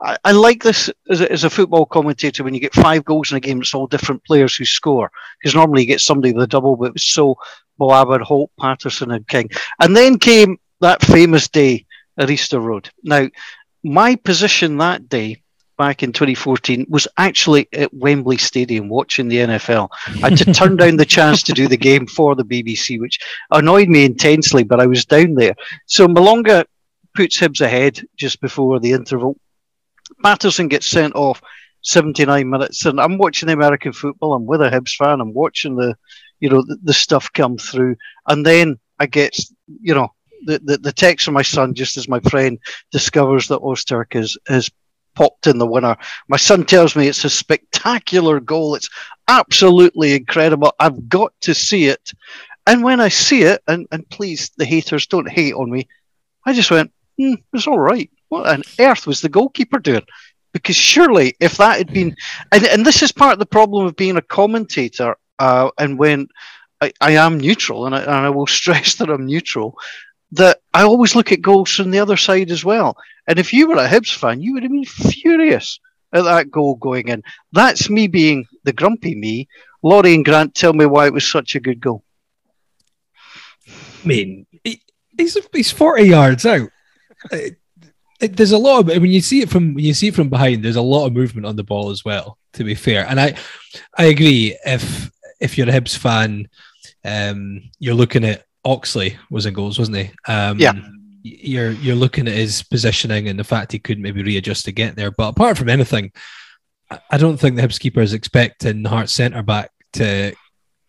[0.00, 3.30] I, I, like this as a, as a, football commentator when you get five goals
[3.30, 5.10] in a game, it's all different players who score.
[5.38, 7.36] Because normally you get somebody with a double, but it was so
[7.78, 9.50] Buaben, Holt, Paterson, and King.
[9.80, 11.86] And then came that famous day
[12.18, 12.90] at Easter Road.
[13.02, 13.28] Now,
[13.86, 15.42] my position that day
[15.78, 19.88] back in 2014 was actually at Wembley Stadium watching the NFL.
[20.22, 23.18] I had to turn down the chance to do the game for the BBC, which
[23.50, 25.54] annoyed me intensely, but I was down there.
[25.86, 26.64] So Malonga
[27.14, 29.38] puts Hibs ahead just before the interval.
[30.22, 31.42] Paterson gets sent off
[31.82, 34.34] 79 minutes, and I'm watching the American football.
[34.34, 35.20] I'm with a Hibs fan.
[35.20, 35.96] I'm watching the,
[36.40, 37.96] you know, the, the stuff come through,
[38.26, 39.38] and then I get,
[39.80, 40.08] you know,
[40.44, 42.58] the, the, the text from my son just as my friend
[42.92, 44.70] discovers that Ozturk has, has
[45.14, 45.96] popped in the winner.
[46.28, 48.74] My son tells me it's a spectacular goal.
[48.74, 48.90] It's
[49.26, 50.72] absolutely incredible.
[50.78, 52.12] I've got to see it.
[52.66, 55.88] And when I see it, and, and please, the haters don't hate on me,
[56.44, 58.10] I just went, hmm, it's all right.
[58.28, 60.04] What on earth was the goalkeeper doing?
[60.52, 62.16] Because surely, if that had been,
[62.52, 66.28] and, and this is part of the problem of being a commentator, uh, and when
[66.80, 69.78] I, I am neutral, and I, and I will stress that I'm neutral,
[70.32, 72.96] that I always look at goals from the other side as well.
[73.26, 75.80] And if you were a Hibs fan, you would have been furious
[76.12, 77.22] at that goal going in.
[77.52, 79.48] That's me being the grumpy me.
[79.82, 82.02] Laurie and Grant, tell me why it was such a good goal.
[83.68, 84.46] I mean,
[85.16, 86.70] he's he's forty yards out.
[87.32, 87.56] It,
[88.20, 90.28] it, there's a lot of when you see it from when you see it from
[90.28, 90.64] behind.
[90.64, 92.38] There's a lot of movement on the ball as well.
[92.54, 93.36] To be fair, and I
[93.96, 94.56] I agree.
[94.64, 95.10] If
[95.40, 96.48] if you're a Hibs fan,
[97.04, 100.10] um, you're looking at Oxley was in goals, wasn't he?
[100.26, 100.72] Um, yeah.
[101.22, 104.94] You're you're looking at his positioning and the fact he couldn't maybe readjust to get
[104.94, 105.10] there.
[105.10, 106.12] But apart from anything,
[107.10, 110.34] I don't think the Hibs keeper is expecting Hearts centre back to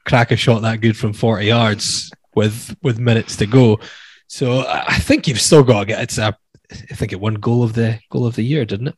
[0.05, 3.79] crack a shot that good from 40 yards with with minutes to go.
[4.27, 6.37] So I think you've still got to get it's a
[6.71, 8.95] I think it won goal of the goal of the year, didn't it?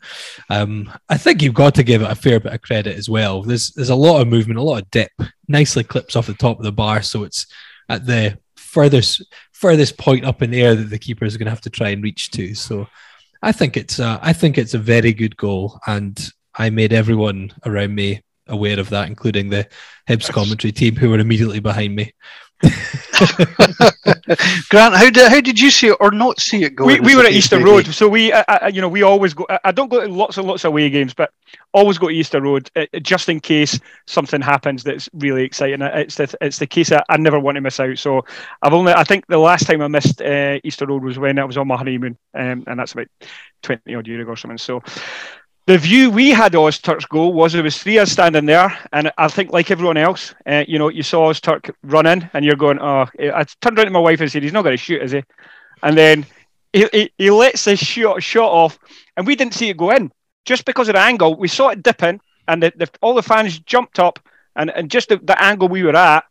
[0.49, 3.43] Um, I think you've got to give it a fair bit of credit as well.
[3.43, 5.11] There's there's a lot of movement, a lot of dip,
[5.47, 7.45] nicely clips off the top of the bar, so it's
[7.87, 8.37] at the
[8.69, 11.69] furthest furthest point up in the air that the keeper is going to have to
[11.69, 12.53] try and reach to.
[12.53, 12.87] So
[13.41, 16.17] I think it's a, I think it's a very good goal, and
[16.55, 19.67] I made everyone around me aware of that, including the
[20.07, 22.13] Hibs commentary team who were immediately behind me.
[24.69, 27.01] Grant, how did how did you see it or not see it going?
[27.01, 29.47] We, we were at Easter Road, so we, uh, you know, we always go.
[29.63, 31.31] I don't go to lots and lots of away games, but
[31.73, 35.81] always go to Easter Road uh, just in case something happens that's really exciting.
[35.81, 37.97] It's the it's the case I, I never want to miss out.
[37.97, 38.25] So
[38.61, 41.45] I've only I think the last time I missed uh, Easter Road was when I
[41.45, 43.07] was on my honeymoon, um, and that's about
[43.61, 44.57] twenty odd years ago or something.
[44.57, 44.81] So
[45.69, 48.75] the view we had of Ozturk's goal was there was three of us standing there,
[48.91, 52.43] and I think like everyone else, uh, you know, you saw Ozturk run in, and
[52.43, 54.81] you're going, oh, I turned around to my wife and said, he's not going to
[54.81, 55.23] shoot, is he?
[55.83, 56.25] And then
[56.73, 58.79] he, he, he lets this shot, shot off,
[59.15, 60.11] and we didn't see it go in.
[60.43, 63.59] Just because of the angle, we saw it dipping, and the, the, all the fans
[63.59, 64.17] jumped up,
[64.55, 66.23] and, and just the, the angle we were at,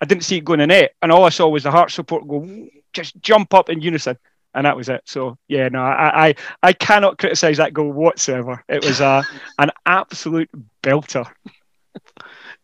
[0.00, 2.26] I didn't see it going in net, and all I saw was the heart support
[2.26, 2.48] go
[2.94, 4.16] just jump up in unison
[4.56, 5.02] and that was it.
[5.04, 8.64] So yeah, no, I I, I cannot criticize that goal whatsoever.
[8.68, 9.22] It was uh,
[9.58, 10.50] an absolute
[10.82, 11.30] belter.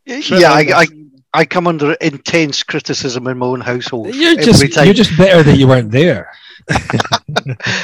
[0.06, 0.86] yeah, I, I,
[1.34, 4.14] I come under intense criticism in my own household.
[4.14, 4.86] You're every just time.
[4.86, 6.32] you're just better that you weren't there.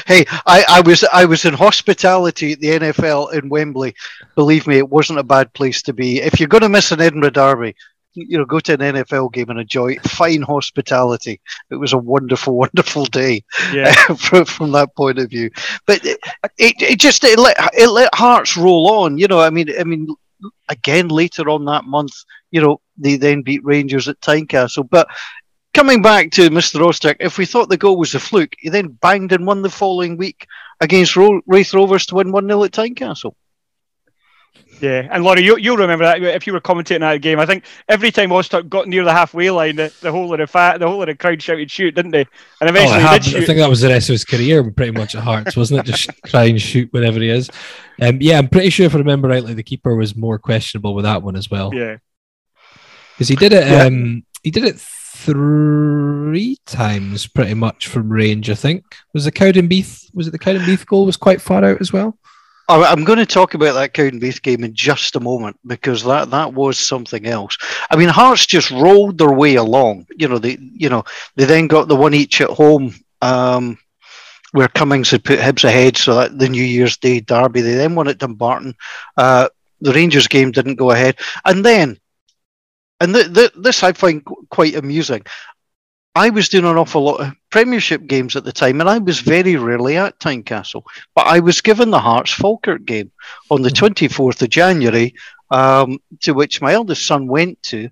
[0.06, 3.94] hey, I, I was I was in hospitality at the NFL in Wembley.
[4.36, 6.20] Believe me, it wasn't a bad place to be.
[6.20, 7.74] If you're going to miss an Edinburgh derby,
[8.20, 11.40] you know, go to an NFL game and enjoy fine hospitality.
[11.70, 13.92] It was a wonderful, wonderful day Yeah.
[14.16, 15.50] from, from that point of view.
[15.86, 16.18] But it,
[16.58, 19.18] it, it just it let it let Hearts roll on.
[19.18, 20.08] You know, I mean, I mean,
[20.68, 22.12] again later on that month,
[22.50, 24.88] you know, they then beat Rangers at Tynecastle.
[24.88, 25.08] But
[25.74, 26.80] coming back to Mr.
[26.80, 29.70] Ozturk, if we thought the goal was a fluke, he then banged and won the
[29.70, 30.46] following week
[30.80, 33.34] against Ro- Raith Rovers to win 1 0 at Tynecastle.
[34.80, 37.40] Yeah, and Laurie, you, you'll remember that if you were commentating that game.
[37.40, 40.46] I think every time Ozturk got near the halfway line, the, the whole of the
[40.46, 42.20] fat, the whole of the crowd shouted "shoot," didn't they?
[42.20, 42.28] And
[42.62, 44.70] Oh, eventually it they happened- did I think that was the rest of his career,
[44.70, 45.86] pretty much at Hearts, wasn't it?
[45.86, 47.50] Just try and shoot whenever he is.
[48.00, 51.04] Um, yeah, I'm pretty sure if I remember rightly, the keeper was more questionable with
[51.04, 51.74] that one as well.
[51.74, 51.96] Yeah,
[53.14, 53.66] because he did it.
[53.66, 53.82] Yeah.
[53.84, 58.48] Um, he did it three times, pretty much from range.
[58.50, 60.14] I think was the Cowdenbeath.
[60.14, 61.06] Was it the Cowdenbeath goal?
[61.06, 62.16] Was quite far out as well.
[62.68, 66.30] I- I'm going to talk about that Cowdenbeath game in just a moment because that,
[66.30, 67.56] that was something else.
[67.90, 70.06] I mean, Hearts just rolled their way along.
[70.16, 71.04] You know, they you know
[71.36, 73.78] they then got the one each at home, um,
[74.52, 77.60] where Cummings had put Hibs ahead, so that the New Year's Day derby.
[77.62, 78.74] They then won at Dumbarton.
[79.16, 79.48] Uh,
[79.80, 81.98] the Rangers game didn't go ahead, and then,
[83.00, 85.24] and th- th- this I find quite amusing.
[86.14, 89.20] I was doing an awful lot of Premiership games at the time, and I was
[89.20, 90.82] very rarely at Tynecastle.
[91.14, 93.12] But I was given the Hearts Falkirk game
[93.50, 95.14] on the 24th of January,
[95.50, 97.88] um, to which my eldest son went to.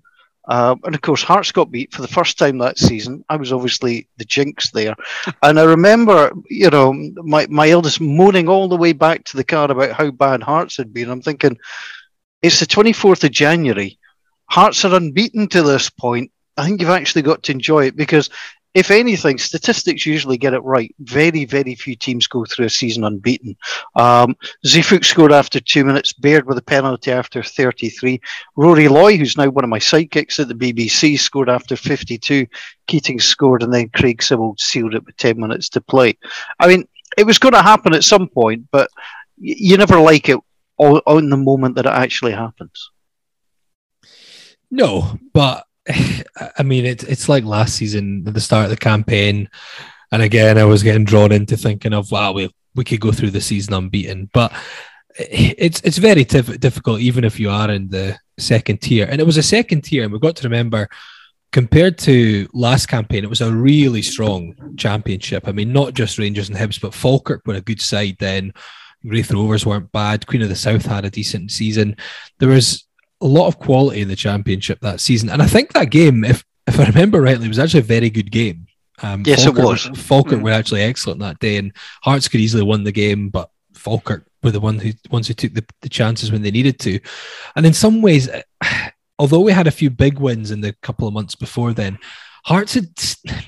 [0.49, 3.23] Um, and of course, Hearts got beat for the first time that season.
[3.29, 4.95] I was obviously the jinx there.
[5.43, 9.43] and I remember, you know, my, my eldest moaning all the way back to the
[9.43, 11.09] car about how bad Hearts had been.
[11.09, 11.57] I'm thinking,
[12.41, 13.97] it's the 24th of January.
[14.49, 16.31] Hearts are unbeaten to this point.
[16.57, 18.29] I think you've actually got to enjoy it because
[18.73, 20.93] if anything, statistics usually get it right.
[20.99, 23.55] Very, very few teams go through a season unbeaten.
[23.95, 28.21] Um, Zeefuik scored after two minutes, Baird with a penalty after 33.
[28.55, 32.45] Rory Loy, who's now one of my sidekicks at the BBC, scored after 52.
[32.85, 36.15] Keating scored, and then Craig Sibbald sealed it with 10 minutes to play.
[36.59, 38.91] I mean, it was going to happen at some point, but
[39.37, 40.39] you never like it
[40.77, 42.91] on the moment that it actually happens.
[44.69, 45.66] No, but
[46.57, 49.49] I mean, it's it's like last season at the start of the campaign,
[50.11, 53.31] and again, I was getting drawn into thinking of wow, we we could go through
[53.31, 54.53] the season unbeaten, but
[55.17, 59.25] it's it's very tif- difficult even if you are in the second tier, and it
[59.25, 60.89] was a second tier, and we've got to remember.
[61.53, 65.47] Compared to last campaign, it was a really strong championship.
[65.47, 68.51] I mean, not just Rangers and Hibs, but Falkirk were a good side then.
[69.05, 70.27] Raith Rovers weren't bad.
[70.27, 71.95] Queen of the South had a decent season.
[72.39, 72.86] There was
[73.21, 75.29] a lot of quality in the championship that season.
[75.29, 78.31] And I think that game, if if I remember rightly, was actually a very good
[78.31, 78.67] game.
[79.01, 79.85] Um, Yes, it was.
[79.95, 80.43] Falkirk Mm.
[80.43, 81.71] were actually excellent that day, and
[82.03, 85.53] Hearts could easily won the game, but Falkirk were the one who ones who took
[85.53, 86.99] the, the chances when they needed to.
[87.55, 88.29] And in some ways,
[89.19, 91.97] although we had a few big wins in the couple of months before then,
[92.47, 92.87] Hearts had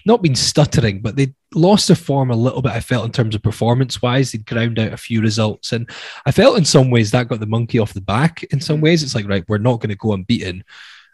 [0.05, 2.73] not been stuttering, but they lost their form a little bit.
[2.73, 5.89] I felt in terms of performance wise, they'd ground out a few results, and
[6.25, 8.43] I felt in some ways that got the monkey off the back.
[8.51, 10.65] In some ways, it's like right, we're not going to go unbeaten.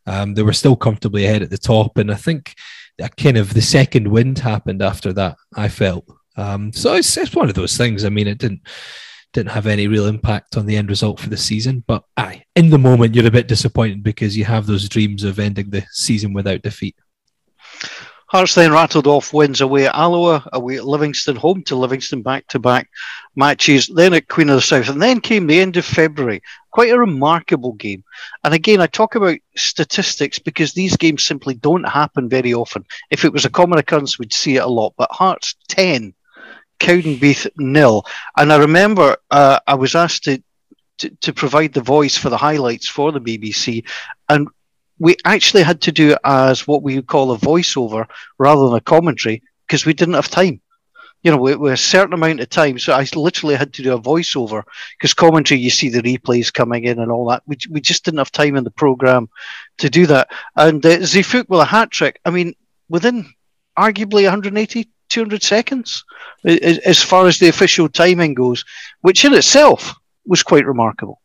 [0.08, 2.56] Um, they were still comfortably ahead at the top, and I think
[2.98, 5.38] that kind of the second wind happened after that.
[5.56, 6.06] I felt
[6.38, 6.96] um, so.
[6.96, 8.04] It's, it's one of those things.
[8.04, 8.62] I mean, it didn't
[9.32, 12.72] didn't have any real impact on the end result for the season, but aye, in
[12.72, 16.34] the moment, you're a bit disappointed because you have those dreams of ending the season
[16.34, 16.96] without defeat.
[18.28, 22.48] Hearts then rattled off wins away at Alloa, away at Livingston, home to Livingston back
[22.48, 22.90] to back
[23.36, 26.42] matches, then at Queen of the South, and then came the end of February.
[26.72, 28.04] Quite a remarkable game.
[28.44, 32.86] And again, I talk about statistics because these games simply don't happen very often.
[33.12, 34.94] If it was a common occurrence, we'd see it a lot.
[34.98, 36.14] But Hearts 10,
[36.80, 38.06] Cowdenbeath nil.
[38.38, 40.42] And I remember uh, I was asked to,
[40.98, 43.86] to, to provide the voice for the highlights for the BBC,
[44.30, 44.48] and
[45.00, 48.76] we actually had to do it as what we would call a voiceover rather than
[48.76, 50.62] a commentary because we didn't have time.
[51.24, 53.94] You know, we, we a certain amount of time, so I literally had to do
[53.94, 54.64] a voiceover
[54.98, 57.42] because commentary, you see the replays coming in and all that.
[57.48, 59.28] We, we just didn't have time in the program
[59.80, 60.30] to do that.
[60.56, 62.20] And uh, Zeefuik with a hat trick.
[62.26, 62.54] I mean,
[62.90, 63.34] within
[63.78, 66.04] arguably 180, 200 seconds,
[66.46, 68.64] as far as the official timing goes,
[69.02, 71.22] which in itself was quite remarkable.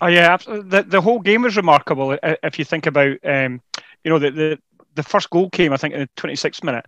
[0.00, 2.16] Oh yeah, the the whole game was remarkable.
[2.22, 3.60] If you think about, um,
[4.02, 4.58] you know, the, the
[4.94, 6.86] the first goal came, I think, in the 26th minute,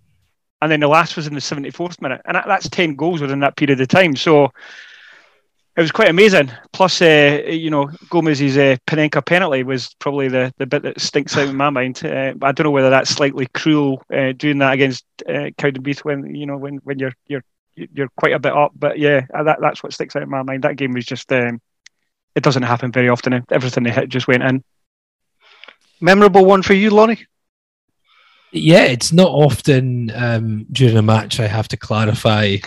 [0.62, 3.40] and then the last was in the 74th minute, and that, that's 10 goals within
[3.40, 4.16] that period of time.
[4.16, 4.46] So,
[5.76, 6.50] it was quite amazing.
[6.72, 11.36] Plus, uh, you know, Gomis's uh, Panenka penalty was probably the, the bit that stinks
[11.36, 12.04] out in my mind.
[12.04, 16.34] Uh, I don't know whether that's slightly cruel uh, doing that against uh, Cowdenbeath when
[16.34, 17.44] you know when, when you're you're
[17.74, 18.72] you're quite a bit up.
[18.74, 20.64] But yeah, that that's what sticks out in my mind.
[20.64, 21.60] That game was just um,
[22.34, 23.44] it doesn't happen very often.
[23.50, 24.64] Everything they hit just went in.
[26.00, 27.26] Memorable one for you, Laurie?
[28.52, 32.58] Yeah, it's not often um, during a match I have to clarify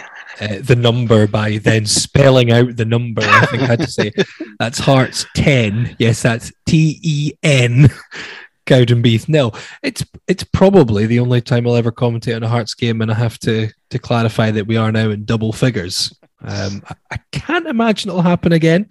[0.41, 3.21] uh, the number by then spelling out the number.
[3.23, 4.11] I think I had to say
[4.59, 5.95] that's Hearts 10.
[5.99, 7.89] Yes, that's T E N.
[8.65, 9.29] Cowdenbeath.
[9.29, 9.51] No,
[9.83, 13.13] it's it's probably the only time I'll ever commentate on a Hearts game, and I
[13.13, 16.11] have to to clarify that we are now in double figures.
[16.41, 18.89] Um, I, I can't imagine it'll happen again,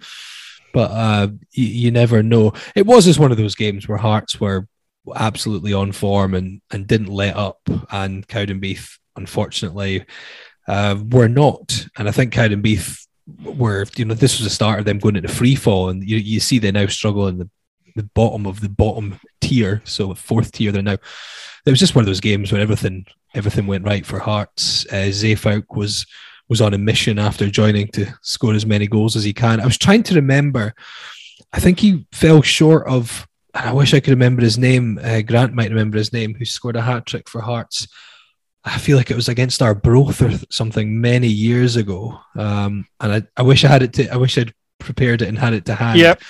[0.75, 2.51] but uh, you, you never know.
[2.75, 4.67] It was just one of those games where Hearts were
[5.15, 7.61] absolutely on form and and didn't let up,
[7.91, 10.05] and Cowdenbeath unfortunately
[10.67, 11.87] uh, were not.
[11.97, 13.07] And I think Cowdenbeath
[13.45, 16.17] were, you know, this was the start of them going into free fall, and you,
[16.17, 17.49] you see they now struggle in the,
[17.95, 20.97] the bottom of the bottom tier, so fourth tier they're now.
[21.65, 24.85] It was just one of those games where everything everything went right for Hearts.
[24.91, 25.09] Uh,
[25.69, 26.05] was
[26.47, 29.59] was on a mission after joining to score as many goals as he can.
[29.59, 30.73] I was trying to remember.
[31.53, 33.27] I think he fell short of.
[33.53, 34.99] I wish I could remember his name.
[35.01, 37.87] Uh, Grant might remember his name, who scored a hat trick for Hearts.
[38.65, 42.19] I feel like it was against Arbroath or something many years ago.
[42.35, 45.37] Um, and I, I wish I had it to, I wish I'd prepared it and
[45.37, 45.99] had it to hand.
[45.99, 46.21] Yep.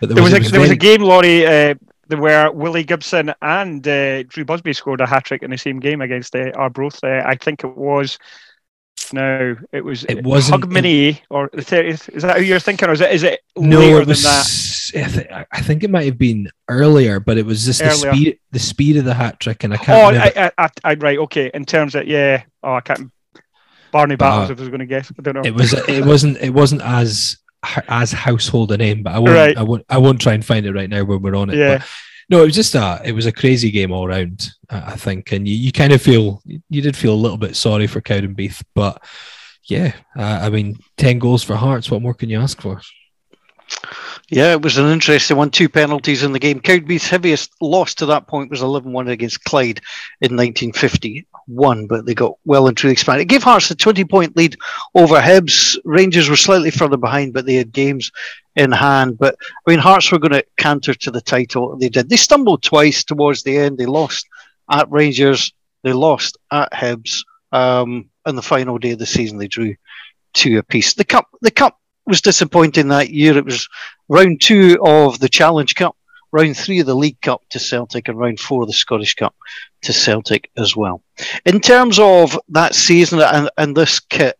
[0.00, 0.70] But there, there was, was, a, was there very...
[0.70, 1.74] was a game, Laurie, uh,
[2.08, 6.00] where Willie Gibson and uh, Drew Busby scored a hat trick in the same game
[6.00, 7.04] against uh, Arbroath.
[7.04, 8.18] Uh, I think it was
[9.12, 12.08] no, it was it wasn't Hogmanay or the thirtieth.
[12.10, 14.32] Is that who you're thinking, or is it is it no, later it was, than
[14.32, 15.46] that?
[15.52, 17.92] I think it might have been earlier, but it was just earlier.
[17.92, 20.16] the speed the speed of the hat trick, and I can't.
[20.16, 21.50] Oh, I, I, I, right, okay.
[21.52, 23.10] In terms of yeah, oh, I can't.
[23.90, 25.42] Barney Battles, uh, if I was going to guess, I don't know.
[25.44, 27.38] It was it wasn't it wasn't as
[27.88, 29.56] as household a name, but I won't right.
[29.56, 31.56] I won't I won't try and find it right now when we're on it.
[31.56, 31.78] Yeah.
[31.78, 31.88] But
[32.28, 34.50] no, it was just a it was a crazy game all round.
[34.70, 37.86] I think, and you, you kind of feel you did feel a little bit sorry
[37.86, 39.02] for Cowdenbeath, but
[39.64, 41.90] yeah, uh, I mean, ten goals for Hearts.
[41.90, 42.80] What more can you ask for?
[44.30, 45.50] Yeah, it was an interesting one.
[45.50, 46.60] Two penalties in the game.
[46.60, 49.80] Cowdenbeath's heaviest loss to that point was 11 1 against Clyde
[50.20, 53.22] in 1951, but they got well and truly expanded.
[53.22, 54.56] It gave Hearts a 20 point lead
[54.94, 55.78] over Hibs.
[55.84, 58.10] Rangers were slightly further behind, but they had games
[58.56, 59.18] in hand.
[59.18, 61.76] But I mean, Hearts were going to canter to the title.
[61.76, 62.10] They did.
[62.10, 63.78] They stumbled twice towards the end.
[63.78, 64.26] They lost
[64.70, 65.52] at Rangers,
[65.82, 67.24] they lost at Hibs.
[67.50, 69.74] Um, on the final day of the season, they drew
[70.34, 70.94] two apiece.
[70.94, 71.78] The cup, the cup
[72.08, 73.36] was disappointing that year.
[73.36, 73.68] It was
[74.08, 75.96] round two of the Challenge Cup,
[76.32, 79.36] round three of the League Cup to Celtic, and round four of the Scottish Cup
[79.82, 81.02] to Celtic as well.
[81.44, 84.36] In terms of that season and, and this kit,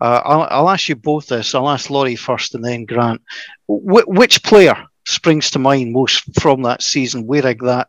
[0.00, 1.54] uh, I'll, I'll, ask you both this.
[1.54, 3.20] I'll ask Laurie first and then Grant.
[3.66, 7.88] Wh- which player springs to mind most from that season wearing that,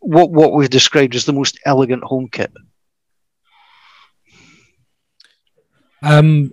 [0.00, 2.52] what, what we've described as the most elegant home kit?
[6.02, 6.52] Um,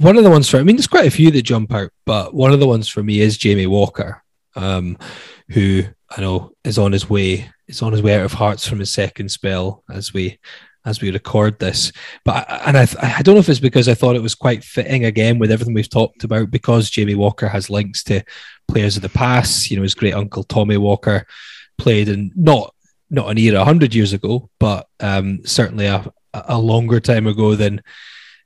[0.00, 2.34] one of the ones for I mean, there's quite a few that jump out, but
[2.34, 4.22] one of the ones for me is Jamie Walker,
[4.56, 4.98] um,
[5.50, 8.80] who I know is on his way is on his way out of Hearts from
[8.80, 10.38] his second spell as we
[10.84, 11.92] as we record this.
[12.24, 15.04] But and I I don't know if it's because I thought it was quite fitting
[15.04, 18.22] again with everything we've talked about because Jamie Walker has links to
[18.68, 19.70] players of the past.
[19.70, 21.26] You know, his great uncle Tommy Walker
[21.78, 22.74] played in not
[23.10, 27.82] not an era hundred years ago, but um, certainly a a longer time ago than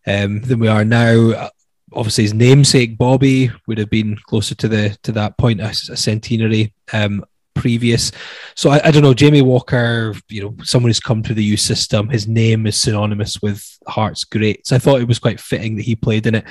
[0.06, 1.50] um, than we are now.
[1.92, 5.96] Obviously, his namesake Bobby would have been closer to the to that point, a, a
[5.96, 7.24] centenary um,
[7.56, 8.12] previous.
[8.54, 11.60] So I, I, don't know, Jamie Walker, you know, someone who's come to the youth
[11.60, 12.08] system.
[12.08, 14.72] His name is synonymous with Hearts greats.
[14.72, 16.44] I thought it was quite fitting that he played in it.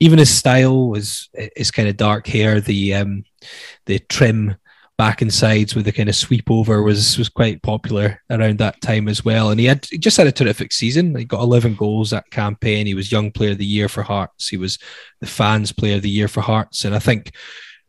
[0.00, 3.24] Even his style was is kind of dark hair, the um,
[3.86, 4.56] the trim
[5.02, 8.80] back and sides with the kind of sweep over was was quite popular around that
[8.80, 9.50] time as well.
[9.50, 11.12] And he had he just had a terrific season.
[11.16, 12.86] He got 11 goals that campaign.
[12.86, 14.48] He was young player of the year for Hearts.
[14.48, 14.78] He was
[15.20, 16.84] the fans player of the year for Hearts.
[16.84, 17.32] And I think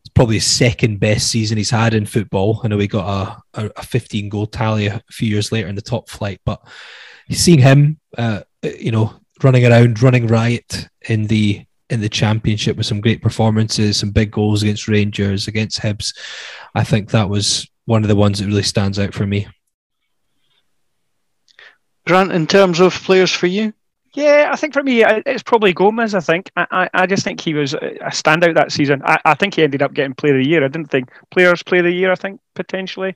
[0.01, 2.61] it's probably his second best season he's had in football.
[2.63, 5.83] I know he got a, a 15 goal tally a few years later in the
[5.83, 6.67] top flight, but
[7.29, 12.85] seeing him, uh, you know, running around, running riot in the in the championship with
[12.85, 16.17] some great performances, some big goals against Rangers, against Hibs.
[16.75, 19.47] I think that was one of the ones that really stands out for me.
[22.05, 23.73] Grant, in terms of players for you?
[24.15, 26.13] Yeah, I think for me, it's probably Gomis.
[26.13, 29.01] I think I, I, I just think he was a standout that season.
[29.03, 30.63] I, I think he ended up getting Player of the Year.
[30.63, 32.11] I didn't think Players Player of the Year.
[32.11, 33.15] I think potentially.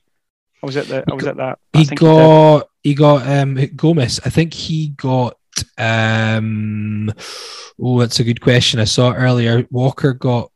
[0.60, 1.04] I was at the.
[1.08, 1.60] I was at that.
[1.72, 2.68] He got.
[2.82, 4.20] He, he, got um Gomis.
[4.24, 5.37] I think he got
[5.76, 7.12] Um,
[7.80, 8.80] oh, that's a good question.
[8.80, 9.66] I saw earlier.
[9.70, 10.50] Walker got,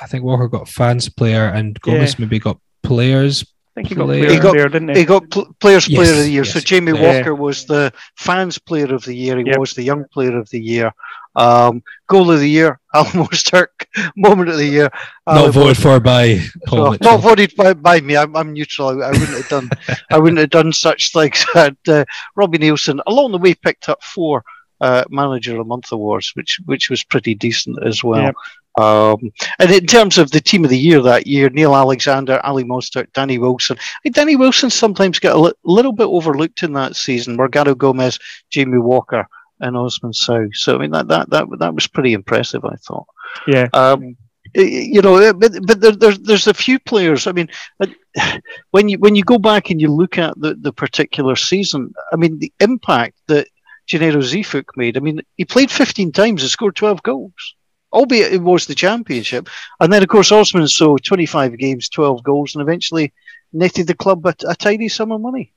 [0.00, 2.24] I think Walker got fans player, and Gomis yeah.
[2.24, 3.44] maybe got players.
[3.70, 4.98] I think he got player, he got, player, didn't he?
[4.98, 6.42] He got pl- players yes, player of the year.
[6.42, 6.52] Yes.
[6.52, 6.92] So Jamie.
[6.92, 9.38] Walker was the fans player of the year.
[9.38, 9.58] He yep.
[9.58, 10.92] was the young player of the year.
[11.36, 13.86] Um, goal of the year, Alim Ozturk.
[14.16, 14.90] Moment of the year.
[15.24, 18.16] Not voted for by Paul so, Not voted by, by me.
[18.16, 18.88] I'm, I'm neutral.
[18.88, 19.70] I, I, wouldn't have done.
[20.10, 21.44] I wouldn't have done such things.
[21.54, 22.04] And, uh,
[22.34, 24.42] Robbie Neilson, along the way, picked up four
[24.80, 28.22] uh, Manager of the Month awards, which which was pretty decent as well.
[28.22, 28.34] Yep.
[28.80, 32.68] Um, and in terms of the team of the year that year, Neil Alexander, Alim
[32.68, 33.76] Ozturk, Danny Wilson.
[34.12, 37.36] Danny Wilson sometimes got a li- little bit overlooked in that season.
[37.36, 38.18] Morgaro Gomis,
[38.50, 39.26] Jamie Walker,
[39.60, 40.48] and Osman Sow.
[40.52, 42.64] So I mean that that that that was pretty impressive.
[42.64, 43.06] I thought.
[43.46, 43.68] Yeah.
[43.72, 44.16] Um,
[44.54, 47.26] you know, but but there, there's there's a few players.
[47.26, 47.48] I mean,
[48.70, 52.16] when you when you go back and you look at the, the particular season, I
[52.16, 53.46] mean, the impact that
[53.88, 54.96] Genero Zeefuik made.
[54.96, 57.54] I mean, he played 15 times and scored 12 goals,
[57.92, 59.48] albeit it was the championship.
[59.80, 63.12] And then, of course, Osman Sow 25 games, 12 goals, and eventually
[63.52, 65.52] netted the club a, a tidy sum of money.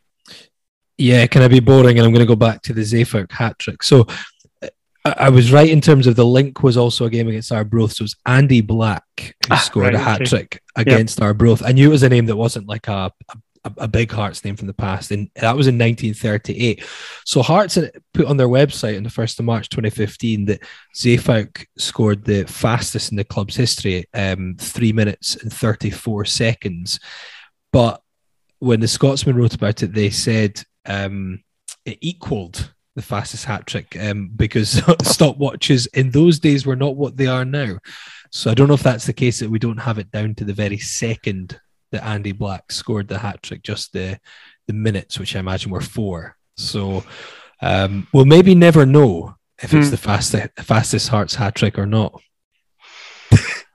[0.98, 1.98] Yeah, can I be boring?
[1.98, 3.84] And I'm going to go back to the Zeefuik hat trick.
[3.84, 4.08] So
[5.06, 7.94] I, I, was right in terms of the link was also a game against Arbroath.
[7.94, 10.26] So it was Andy Black who ah, scored right, a hat okay.
[10.26, 11.26] trick against yep.
[11.26, 11.64] Arbroath.
[11.64, 14.56] I knew it was a name that wasn't like a, a, a, big Hearts name
[14.56, 15.12] from the past.
[15.12, 16.84] And that was in 1938.
[17.26, 17.78] So Hearts
[18.14, 20.62] put on their website on the 1st of March 2015 that
[20.96, 27.00] Zeefuik scored the fastest in the club's history, um, three minutes and 34 seconds.
[27.72, 28.02] But
[28.60, 31.44] when the Scotsman wrote about it, they said um,
[31.86, 37.18] it equaled the fastest hat trick um, because stopwatches in those days were not what
[37.18, 37.78] they are now.
[38.32, 40.46] So I don't know if that's the case that we don't have it down to
[40.46, 41.60] the very second
[41.94, 44.20] that Andy Black scored the hat trick, just the
[44.68, 46.36] the minutes, which I imagine were four.
[46.58, 47.04] So
[47.62, 49.92] um, we'll maybe never know if it's hmm.
[49.92, 52.22] the fastest fastest Hearts hat trick or not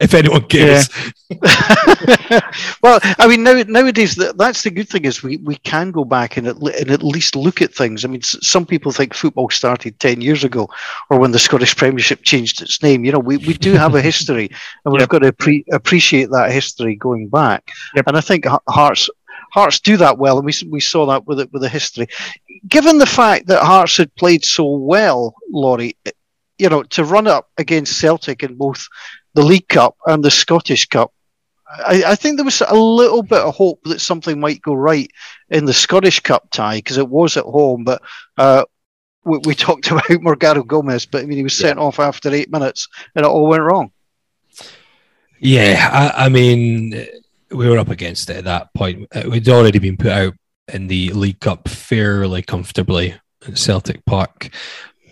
[0.00, 0.88] if anyone cares.
[1.28, 2.40] Yeah.
[2.82, 6.36] well, I mean, now, nowadays that's the good thing is we, we can go back
[6.36, 8.04] and at, and at least look at things.
[8.04, 10.68] I mean, some people think football started ten years ago,
[11.10, 13.04] or when the Scottish Premiership changed its name.
[13.04, 14.50] You know, we, we do have a history,
[14.84, 15.08] and we've yep.
[15.08, 17.68] got to pre- appreciate that history going back.
[17.94, 18.06] Yep.
[18.06, 19.10] And I think Hearts
[19.52, 22.06] Hearts do that well, and we we saw that with it with the history.
[22.68, 26.10] Given the fact that Hearts had played so well, Laurie, eh,
[26.58, 28.86] you know, to run up against Celtic in both
[29.38, 31.12] the League Cup and the Scottish Cup.
[31.68, 35.08] I, I, think there was a little bit of hope that something might go right
[35.50, 38.02] in the Scottish Cup tie because it was at home, but
[38.36, 38.64] uh,
[39.22, 41.84] we, we, talked about Morgaro Gomis, but I mean he was sent yeah.
[41.84, 43.92] off after eight minutes and it all went wrong.
[45.38, 47.06] Yeah, I, I, mean
[47.52, 49.06] we were up against it at that point.
[49.14, 50.34] Uh, we'd already been put out
[50.72, 53.14] in the League Cup fairly comfortably
[53.46, 54.50] at Celtic Park,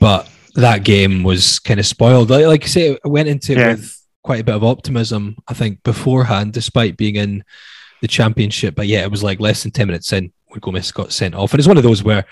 [0.01, 2.31] but that game was kind of spoiled.
[2.31, 3.69] Like, like I say, I went into yeah.
[3.69, 3.96] it with
[4.27, 7.45] quite a bit of optimism, I think, beforehand, despite being in
[8.03, 8.75] the championship.
[8.75, 11.53] But yeah, it was like less than 10 minutes in when Gomis got sent off.
[11.53, 12.25] And it's one of those where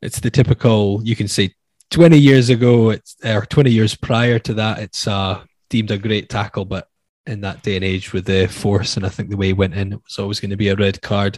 [0.00, 1.52] it's the typical, you can say
[1.90, 6.30] 20 years ago, it's, or 20 years prior to that, it's uh, deemed a great
[6.30, 6.64] tackle.
[6.64, 6.88] But
[7.26, 9.74] in that day and age with the force, and I think the way he went
[9.74, 11.36] in, it was always going to be a red card.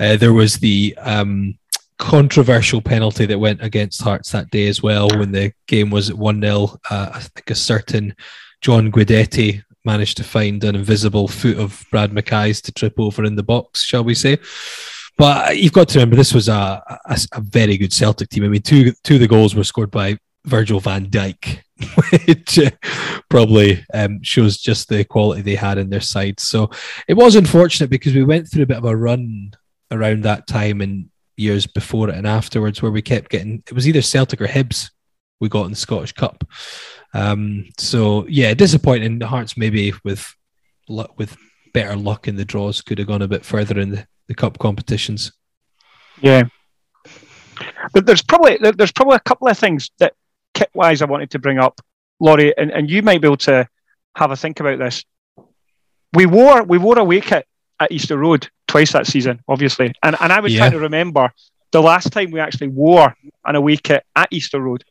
[0.00, 1.56] Uh, there was the um,
[1.98, 6.18] controversial penalty that went against Hearts that day as well when the game was at
[6.18, 6.80] 1 0.
[6.90, 8.16] Uh, I think a certain
[8.60, 13.36] John Guidetti managed to find an invisible foot of Brad McKay's to trip over in
[13.36, 14.38] the box, shall we say.
[15.16, 18.44] But you've got to remember this was a, a, a very good Celtic team.
[18.44, 21.60] I mean, two two of the goals were scored by Virgil van Dijk,
[22.26, 22.70] which uh,
[23.28, 26.40] probably um, shows just the quality they had in their side.
[26.40, 26.70] So
[27.08, 29.52] it was unfortunate because we went through a bit of a run
[29.90, 33.88] around that time and years before it and afterwards where we kept getting it was
[33.88, 34.90] either Celtic or Hibs
[35.40, 36.44] we got in the Scottish Cup.
[37.12, 39.18] Um, so yeah, disappointing.
[39.18, 40.34] The Hearts maybe with
[40.88, 41.36] luck, with
[41.72, 44.58] better luck in the draws could have gone a bit further in the, the cup
[44.58, 45.32] competitions.
[46.20, 46.44] Yeah,
[47.92, 50.14] but there's probably there's probably a couple of things that
[50.54, 51.80] kit wise I wanted to bring up,
[52.20, 53.68] Laurie, and, and you might be able to
[54.16, 55.04] have a think about this.
[56.12, 57.46] We wore we wore away kit
[57.78, 60.60] at Easter Road twice that season, obviously, and and I was yeah.
[60.60, 61.32] trying to remember
[61.72, 64.84] the last time we actually wore an away kit at Easter Road.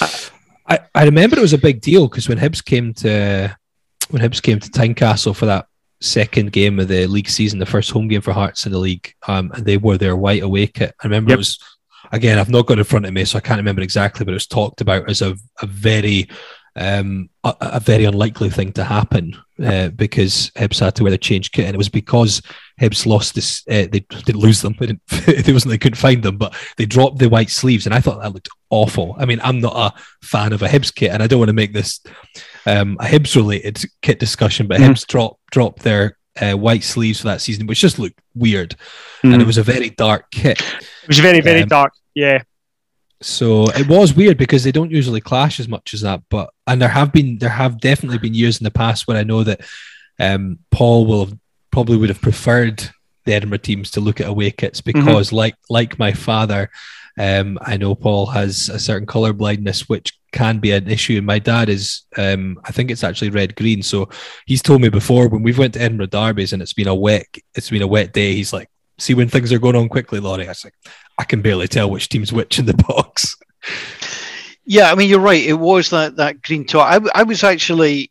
[0.00, 0.30] I,
[0.68, 3.56] I I remember it was a big deal because when Hibs came to
[4.10, 5.66] when Hibs came to Tynecastle for that
[6.00, 9.12] second game of the league season, the first home game for Hearts in the league,
[9.26, 10.94] um, and they wore their white away kit.
[11.02, 11.36] I remember yep.
[11.36, 11.58] it was
[12.12, 14.32] again, I've not got it in front of me, so I can't remember exactly, but
[14.32, 16.28] it was talked about as a, a very
[16.76, 21.18] um, a, a, very unlikely thing to happen uh, because Hibs had to wear the
[21.18, 22.42] change kit, and it was because
[22.80, 23.62] Hibs lost this.
[23.68, 24.74] Uh, they didn't lose them.
[24.78, 25.02] They didn't.
[25.10, 28.20] it wasn't they couldn't find them, but they dropped the white sleeves, and I thought
[28.20, 29.14] that looked awful.
[29.18, 31.54] I mean, I'm not a fan of a Hibs kit, and I don't want to
[31.54, 32.00] make this
[32.66, 34.88] um, a Hibs related kit discussion, but mm.
[34.88, 38.76] Hibs dropped dropped their uh, white sleeves for that season, which just looked weird,
[39.22, 39.32] mm.
[39.32, 40.60] and it was a very dark kit.
[40.60, 41.92] It was very very um, dark.
[42.14, 42.42] Yeah.
[43.20, 46.22] So it was weird because they don't usually clash as much as that.
[46.28, 49.22] But and there have been there have definitely been years in the past where I
[49.22, 49.60] know that
[50.18, 51.38] um, Paul will have
[51.74, 52.88] probably would have preferred
[53.24, 54.96] the Edinburgh teams to look at away kits mm-hmm.
[55.00, 55.36] because mm-hmm.
[55.36, 56.70] like like my father,
[57.18, 61.16] um, I know Paul has a certain color blindness which can be an issue.
[61.16, 63.82] And my dad is, um, I think it's actually red green.
[63.82, 64.08] So
[64.46, 67.26] he's told me before when we've went to Edinburgh derbies and it's been a wet,
[67.54, 68.34] it's been a wet day.
[68.34, 68.68] He's like,
[68.98, 70.46] see when things are going on quickly, Laurie.
[70.46, 70.74] I was like,
[71.18, 73.36] I can barely tell which team's which in the box.
[74.64, 75.44] Yeah, I mean you're right.
[75.44, 76.86] It was that that green top.
[76.88, 78.10] I, I was actually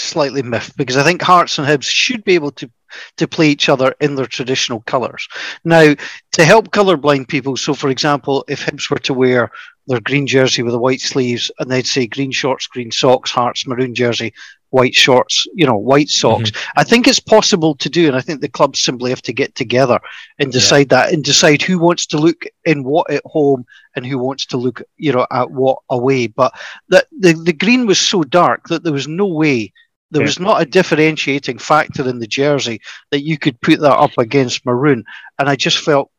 [0.00, 2.70] slightly miffed because I think Hearts and Hibs should be able to
[3.18, 5.28] to play each other in their traditional colours.
[5.62, 5.94] Now,
[6.32, 9.50] to help colourblind people, so for example, if Hibs were to wear
[9.88, 13.66] their green jersey with the white sleeves and they'd say green shorts, green socks, Hearts,
[13.66, 14.32] maroon jersey,
[14.70, 16.50] white shorts, you know, white socks.
[16.50, 16.78] Mm-hmm.
[16.80, 19.54] I think it's possible to do, and I think the clubs simply have to get
[19.54, 19.98] together
[20.38, 21.04] and decide yeah.
[21.04, 23.64] that and decide who wants to look in what at home
[23.96, 26.26] and who wants to look, you know, at what away.
[26.26, 26.52] But
[26.88, 29.72] the the, the green was so dark that there was no way
[30.10, 30.26] there yeah.
[30.26, 32.80] was not a differentiating factor in the jersey
[33.10, 35.04] that you could put that up against maroon.
[35.38, 36.10] And I just felt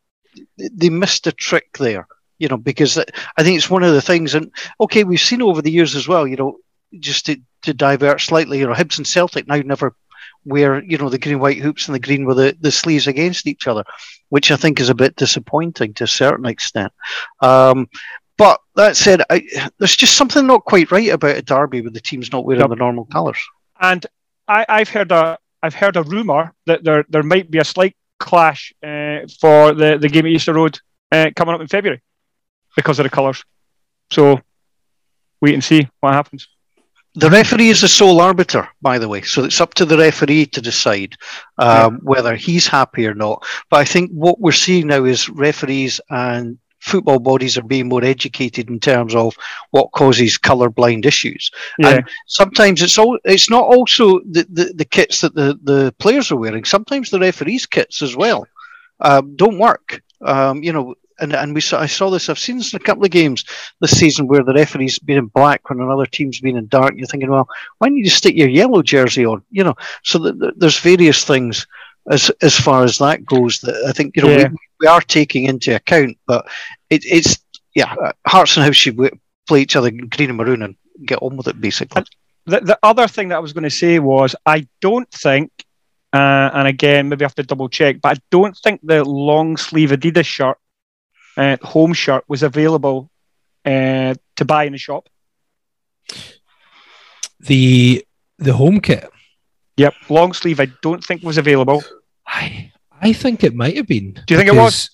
[0.58, 4.36] they missed a trick there, you know, because I think it's one of the things.
[4.36, 6.58] And okay, we've seen over the years as well, you know,
[7.00, 9.96] just to, to divert slightly, you know, Hibs and Celtic now never
[10.46, 13.48] wear, you know, the green white hoops and the green with the, the sleeves against
[13.48, 13.84] each other,
[14.30, 16.94] which I think is a bit disappointing to a certain extent.
[17.42, 17.90] Um,
[18.38, 19.44] but that said, I,
[19.80, 22.70] there's just something not quite right about a derby with the teams not wearing yep.
[22.70, 23.40] the normal colours.
[23.80, 24.06] And
[24.48, 27.96] I, have heard a I've heard a rumor that there there might be a slight
[28.20, 30.80] clash uh, for the, the game at Easter Road
[31.12, 32.02] uh, coming up in February
[32.76, 33.44] because of the colours.
[34.12, 34.42] So
[35.42, 36.48] wait and see what happens.
[37.16, 40.46] The referee is the sole arbiter, by the way, so it's up to the referee
[40.48, 41.16] to decide
[41.58, 42.00] um, yeah.
[42.04, 43.44] whether he's happy or not.
[43.70, 46.60] But I think what we're seeing now is referees and
[46.90, 49.36] football bodies are being more educated in terms of
[49.72, 51.52] what causes colorblind issues.
[51.78, 51.90] Yeah.
[51.90, 56.32] And sometimes it's all it's not also the, the, the, kits that the, the players
[56.32, 56.66] are wearing.
[56.66, 58.46] Sometimes the referees' kits as well
[59.00, 60.02] um, don't work.
[60.22, 62.30] Um, you know, and, and we saw I saw this.
[62.30, 63.44] I've seen this in a couple of games
[63.82, 66.94] this season where the referee's been in black when another team's been in dark.
[66.96, 69.44] You're thinking, well, why don't you just stick your yellow jersey on?
[69.52, 71.68] You know, so that there's various things
[72.10, 74.48] as as far as that goes that I think you know yeah.
[74.48, 76.18] we, we are taking into account.
[76.26, 76.48] But
[76.90, 77.38] it, it's
[77.76, 77.96] yeah,
[78.28, 78.98] Hearts and Hibs should
[79.48, 80.76] play each other green and maroon and
[81.06, 82.04] get on with it basically.
[82.46, 85.52] The, the other thing that I was going to say was I don't think,
[86.14, 89.58] uh, and again maybe I have to double check, but I don't think the long
[89.58, 90.58] sleeve Adidas shirt,
[91.38, 93.10] uh, home shirt, was available
[93.66, 95.10] uh, to buy in the shop.
[97.40, 98.06] The
[98.38, 99.10] the home kit.
[99.78, 100.60] Yep, long sleeve.
[100.60, 101.84] I don't think was available.
[102.28, 102.72] I
[103.02, 104.14] I think it might have been.
[104.14, 104.90] Do you think it was?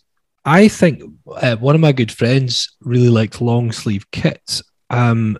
[0.46, 4.62] I think uh, one of my good friends really liked long sleeve kits.
[4.92, 5.38] Um,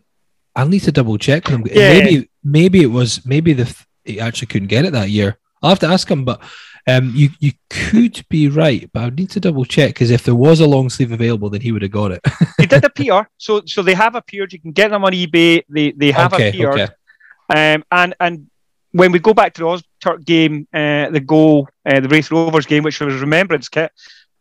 [0.56, 1.68] I'll need to double check with him.
[1.72, 1.94] Yeah.
[1.94, 5.38] Maybe maybe it was maybe the he actually couldn't get it that year.
[5.62, 6.42] I'll have to ask him, but
[6.88, 10.36] um, you you could be right, but I need to double check because if there
[10.36, 12.22] was a long sleeve available, then he would have got it.
[12.60, 14.54] he did appear, so so they have appeared.
[14.54, 15.64] You can get them on eBay.
[15.70, 17.74] They they have okay, appeared, okay.
[17.74, 18.48] um, and and
[18.92, 22.66] when we go back to the Ozturk game, uh, the goal, uh, the Raith Rovers
[22.66, 23.92] game, which was remembrance kit,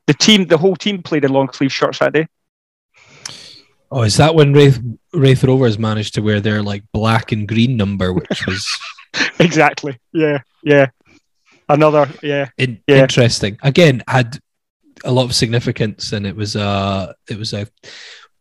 [0.06, 2.26] the team, the whole team played in long sleeve shirts that day.
[3.90, 4.80] Oh, is that when Wraith,
[5.12, 8.66] Raith Rovers managed to wear their like black and green number, which was
[9.38, 10.86] exactly, yeah, yeah,
[11.68, 13.58] another, yeah, In, yeah, interesting.
[13.62, 14.38] Again, had
[15.04, 17.68] a lot of significance, and it was uh it was a,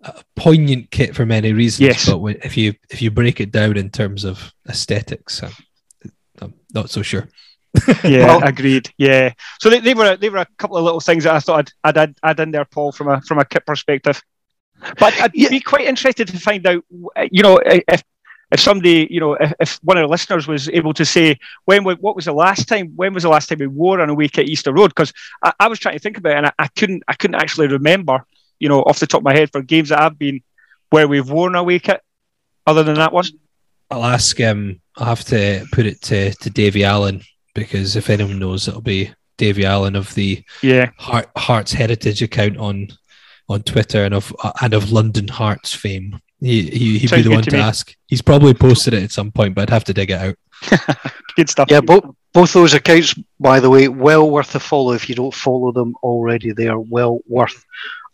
[0.01, 1.82] a poignant kit for many reasons.
[1.82, 2.09] Yes.
[2.09, 5.53] but if you if you break it down in terms of aesthetics, um,
[6.41, 7.28] I'm not so sure.
[8.03, 8.93] yeah, well, agreed.
[8.97, 11.59] Yeah, so they, they were they were a couple of little things that I thought
[11.59, 14.21] I'd, I'd add, add in there, Paul, from a from a kit perspective.
[14.99, 15.49] But I'd yeah.
[15.49, 16.84] be quite interested to find out,
[17.32, 18.03] you know, if
[18.51, 21.84] if somebody, you know, if, if one of the listeners was able to say when
[21.84, 24.47] what was the last time when was the last time we wore an away kit
[24.47, 24.89] Easter Road?
[24.89, 25.11] Because
[25.43, 27.67] I, I, was trying to think about it and I, I couldn't I couldn't actually
[27.67, 28.26] remember,
[28.59, 30.41] you know, off the top of my head for games that I've been
[30.91, 32.01] where we've worn a away kit,
[32.67, 33.26] other than that one.
[33.89, 34.39] I'll ask.
[34.39, 37.24] Um, I'll have to put it to to Davy Allen
[37.54, 42.58] because if anyone knows, it'll be Davy Allen of the yeah Heart, Hearts Heritage account
[42.58, 42.89] on
[43.49, 46.20] on Twitter and of uh, and of London Hearts fame.
[46.39, 47.95] He, he he'd Sounds be the one to, to ask.
[48.08, 50.36] He's probably posted it at some point, but I'd have to dig it out.
[51.36, 51.70] good stuff.
[51.70, 53.88] Yeah, both both those accounts by the way.
[53.88, 56.51] Well worth a follow if you don't follow them already.
[56.51, 57.66] They are well worth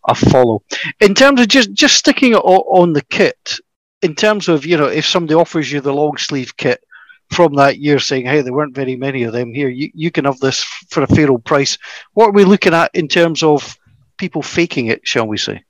[0.08, 0.62] a follow.
[1.00, 3.58] In terms of just just sticking it on the kit,
[4.02, 6.82] in terms of you know if somebody offers you the long sleeve kit
[7.30, 10.24] from that year saying hey there weren't very many of them here you, you can
[10.24, 11.78] have this for a fair old price
[12.14, 13.76] what are we looking at in terms of
[14.18, 15.62] people faking it shall we say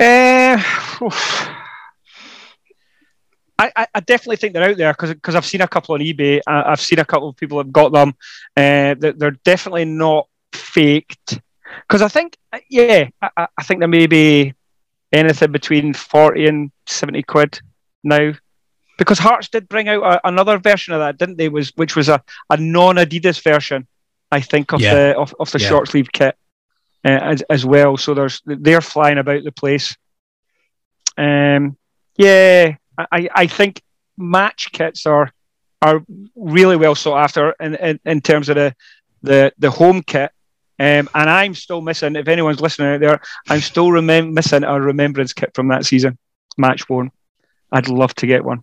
[0.00, 0.62] uh,
[3.58, 6.40] I, I definitely think they're out there because I've seen a couple on eBay.
[6.46, 8.14] I've seen a couple of people have got them.
[8.56, 11.40] Uh, they're definitely not faked.
[11.86, 12.36] Because I think,
[12.70, 14.54] yeah, I, I think there may be
[15.12, 17.60] anything between 40 and 70 quid
[18.04, 18.32] now.
[18.98, 21.48] Because Hearts did bring out a, another version of that, didn't they?
[21.48, 23.86] Was which was a, a non Adidas version,
[24.30, 24.94] I think, of yeah.
[24.94, 25.68] the of, of the yeah.
[25.68, 26.36] short sleeve kit
[27.04, 27.96] uh, as, as well.
[27.96, 29.96] So there's they're flying about the place.
[31.16, 31.76] Um,
[32.16, 33.80] yeah, I, I think
[34.16, 35.30] match kits are
[35.80, 36.02] are
[36.34, 38.74] really well sought after in, in, in terms of the,
[39.22, 40.32] the the home kit.
[40.80, 42.14] Um, and I'm still missing.
[42.14, 46.18] If anyone's listening out there, I'm still remem- missing a remembrance kit from that season,
[46.56, 47.10] match worn.
[47.72, 48.62] I'd love to get one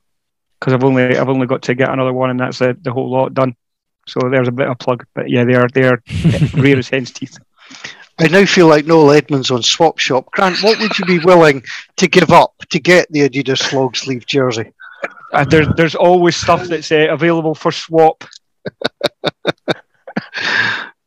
[0.59, 3.09] because I've only I've only got to get another one, and that's the, the whole
[3.09, 3.55] lot done.
[4.07, 6.01] So there's a bit of plug, but yeah, they are they are
[6.53, 7.37] rare as hen's teeth.
[8.17, 10.31] I now feel like Noel Edmonds on Swap Shop.
[10.31, 11.63] Grant, what would you be willing
[11.97, 14.71] to give up to get the Adidas long sleeve jersey?
[15.33, 18.23] Uh, there's there's always stuff that's uh, available for swap.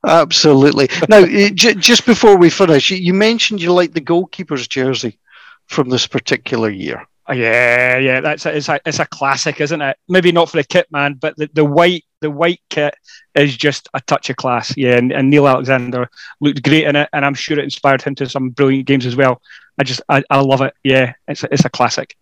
[0.06, 0.88] Absolutely.
[1.08, 5.18] Now, j- just before we finish, you mentioned you like the goalkeeper's jersey
[5.66, 7.06] from this particular year.
[7.30, 9.98] Oh, yeah, yeah, that's a, it's a it's a classic, isn't it?
[10.08, 12.94] Maybe not for the kit man, but the, the white the white kit
[13.34, 14.74] is just a touch of class.
[14.78, 16.08] Yeah, and, and Neil Alexander
[16.40, 19.14] looked great in it, and I'm sure it inspired him to some brilliant games as
[19.14, 19.42] well.
[19.78, 20.72] I just I, I love it.
[20.82, 22.16] Yeah, it's a, it's a classic.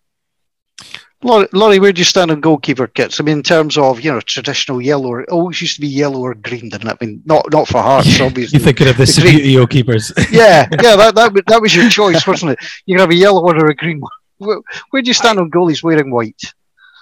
[1.23, 3.19] Laurie, where do you stand on goalkeeper kits?
[3.19, 6.19] I mean, in terms of you know traditional yellow, or always used to be yellow
[6.19, 6.97] or green, didn't it?
[7.01, 8.59] I mean, not not for Hearts, obviously.
[8.59, 10.11] You're thinking of the, the Subbuteo keepers.
[10.31, 12.59] yeah, yeah, that, that that was your choice, wasn't it?
[12.85, 14.11] You can have a yellow one or a green one.
[14.37, 14.59] Where,
[14.89, 16.53] where do you stand I, on goalies wearing white?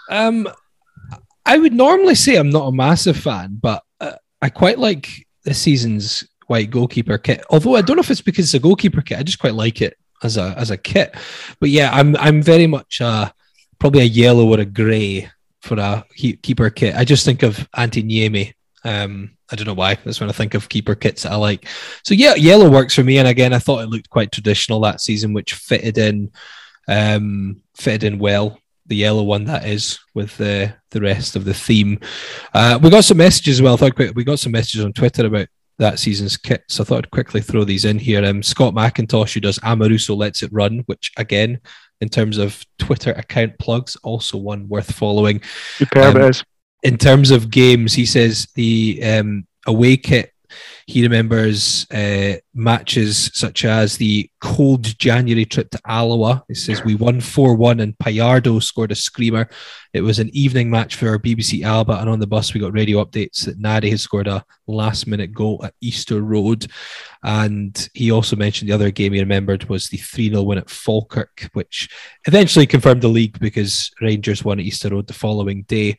[0.09, 0.47] Um,
[1.45, 5.59] I would normally say I'm not a massive fan, but uh, I quite like this
[5.59, 7.43] season's white goalkeeper kit.
[7.49, 9.81] Although I don't know if it's because it's a goalkeeper kit, I just quite like
[9.81, 11.15] it as a as a kit.
[11.59, 13.31] But yeah, I'm I'm very much uh,
[13.79, 15.29] probably a yellow or a grey
[15.61, 16.95] for a keeper kit.
[16.95, 18.53] I just think of Antti Niemi.
[18.83, 19.95] Um, I don't know why.
[19.95, 21.67] That's when I think of keeper kits that I like.
[22.03, 23.17] So yeah, yellow works for me.
[23.17, 26.31] And again, I thought it looked quite traditional that season, which fitted in
[26.87, 28.59] um, fitted in well.
[28.87, 31.99] The yellow one that is with the the rest of the theme.
[32.53, 33.73] Uh, we got some messages as well.
[33.73, 36.97] I thought we got some messages on Twitter about that season's kit, so I thought
[36.99, 38.23] I'd quickly throw these in here.
[38.23, 41.59] Um, Scott McIntosh, who does Amoruso Lets It Run, which again,
[41.99, 45.41] in terms of Twitter account plugs, also one worth following.
[45.95, 46.43] Um,
[46.83, 50.31] in terms of games, he says the um, away kit
[50.87, 56.43] he remembers uh, matches such as the cold January trip to Alloa.
[56.47, 59.49] He says we won 4 1 and Pallardo scored a screamer.
[59.93, 62.73] It was an evening match for our BBC Alba, and on the bus we got
[62.73, 66.67] radio updates that Nadi had scored a last minute goal at Easter Road.
[67.23, 70.69] And he also mentioned the other game he remembered was the 3 0 win at
[70.69, 71.89] Falkirk, which
[72.27, 75.97] eventually confirmed the league because Rangers won at Easter Road the following day.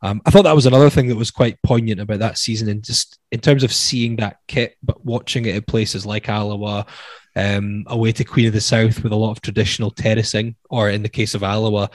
[0.00, 2.84] Um, I thought that was another thing that was quite poignant about that season, and
[2.84, 6.86] just in terms of seeing that kit, but watching it in places like Alloa,
[7.34, 11.02] um, away to Queen of the South with a lot of traditional terracing, or in
[11.02, 11.90] the case of Alloa,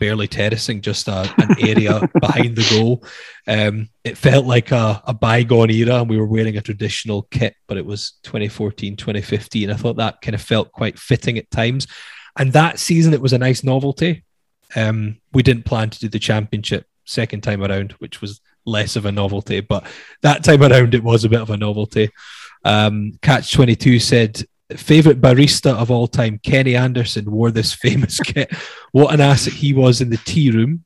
[0.00, 3.04] barely terracing, just a, an area behind the goal.
[3.46, 7.54] Um, it felt like a, a, bygone era, and we were wearing a traditional kit,
[7.68, 9.70] but it was 2014, 2015.
[9.70, 11.86] I thought that kind of felt quite fitting at times.
[12.36, 14.24] And that season, it was a nice novelty.
[14.74, 19.06] Um, we didn't plan to do the championship second time around, which was less of
[19.06, 19.60] a novelty.
[19.60, 19.86] But
[20.22, 22.10] that time around, it was a bit of a novelty.
[22.64, 24.42] Um, Catch 22 said,
[24.76, 28.54] Favorite barista of all time, Kenny Anderson, wore this famous kit.
[28.92, 30.84] What an asset he was in the tea room.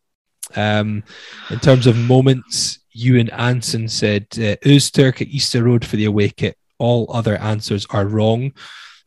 [0.57, 1.05] Um,
[1.51, 6.57] in terms of moments, Ewan Anson said, uh, at Easter Road for the away kit.
[6.79, 8.53] All other answers are wrong.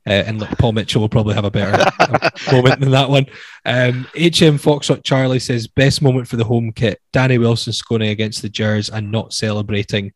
[0.07, 1.71] Uh, and look, Paul Mitchell will probably have a better
[2.51, 3.25] moment than that one.
[3.65, 8.41] Um, HM Foxtrot Charlie says best moment for the home kit: Danny Wilson scoring against
[8.41, 10.13] the Gers and not celebrating.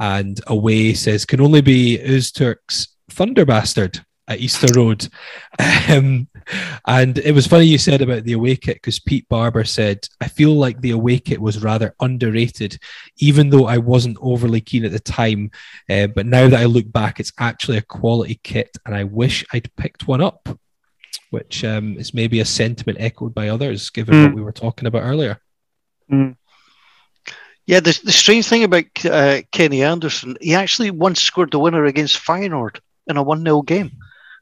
[0.00, 5.08] And away says can only be Öztürk's Thunder Bastard at Easter Road.
[5.90, 6.28] Um,
[6.86, 10.28] and it was funny you said about the away kit because Pete Barber said, I
[10.28, 12.78] feel like the away kit was rather underrated,
[13.18, 15.50] even though I wasn't overly keen at the time.
[15.88, 19.44] Uh, but now that I look back, it's actually a quality kit, and I wish
[19.52, 20.48] I'd picked one up,
[21.30, 24.26] which um, is maybe a sentiment echoed by others, given mm.
[24.26, 25.40] what we were talking about earlier.
[26.10, 26.36] Mm.
[27.66, 31.84] Yeah, the, the strange thing about uh, Kenny Anderson, he actually once scored the winner
[31.84, 33.90] against Feyenoord in a 1 0 game.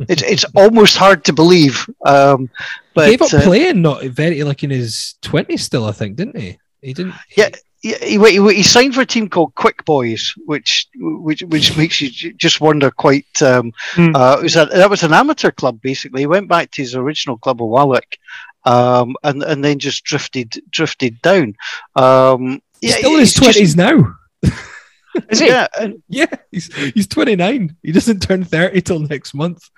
[0.09, 1.89] It's it's almost hard to believe.
[2.05, 2.51] Um,
[2.95, 6.17] but he gave up uh, playing not very like in his twenties still, I think,
[6.17, 6.59] didn't he?
[6.83, 7.15] He didn't.
[7.37, 12.01] Yeah, he, he, he signed for a team called Quick Boys, which which which makes
[12.01, 13.27] you j- just wonder quite.
[13.43, 14.15] Um, Hmm.
[14.15, 16.23] uh, it was a, that was an amateur club basically.
[16.23, 18.19] He went back to his original club of Walwick,
[18.65, 21.55] um, and and then just drifted drifted down.
[21.95, 24.15] Um, He's yeah, still in his it's just- twenties now.
[25.31, 25.47] Is he?
[25.49, 25.67] Yeah,
[26.09, 27.77] Yeah, he's he's twenty nine.
[27.83, 29.69] He doesn't turn thirty till next month.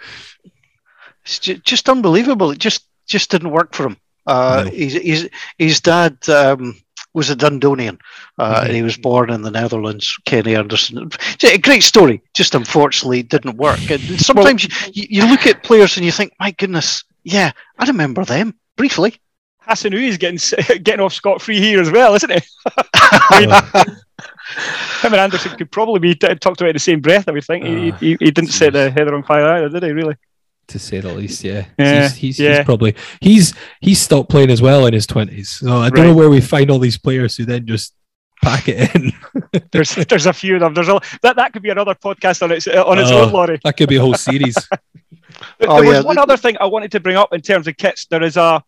[1.24, 2.50] it's ju- just unbelievable.
[2.50, 3.96] It just just didn't work for him.
[4.26, 4.70] Uh, No.
[4.70, 6.76] his, his his dad um,
[7.14, 7.98] was a Dundonian,
[8.38, 8.64] uh, Mhm.
[8.66, 10.16] and he was born in the Netherlands.
[10.26, 11.10] Kenny Anderson,
[11.42, 12.20] a great story.
[12.34, 13.90] Just unfortunately didn't work.
[13.90, 14.64] And sometimes
[14.94, 19.16] you, you look at players and you think, my goodness, yeah, I remember them briefly.
[19.66, 20.38] Hassnaoui is getting
[20.82, 22.40] getting off scot free here as well, isn't he?
[23.30, 23.84] Uh,
[25.02, 27.28] Him and Anderson could probably be t- talked about in the same breath.
[27.28, 29.82] I would think he, Ah, he, he didn't set the heather on fire either, did
[29.82, 29.92] he?
[29.92, 30.16] Really?
[30.68, 31.64] to say the least, yeah.
[31.78, 32.56] Yeah, he's, he's, yeah.
[32.58, 35.48] he's probably he's he's stopped playing as well in his twenties.
[35.48, 36.06] So I don't Right.
[36.08, 37.94] know where we find all these players who then just
[38.42, 39.12] pack it in.
[39.72, 40.74] There's there's a few of them.
[40.74, 43.22] There's a that that could be another podcast on its on its Oh.
[43.24, 43.58] own, Laurie.
[43.64, 44.56] that could be a whole series.
[45.58, 47.76] There Oh, was yeah, one other thing I wanted to bring up in terms of
[47.76, 48.06] kits.
[48.06, 48.62] There is a,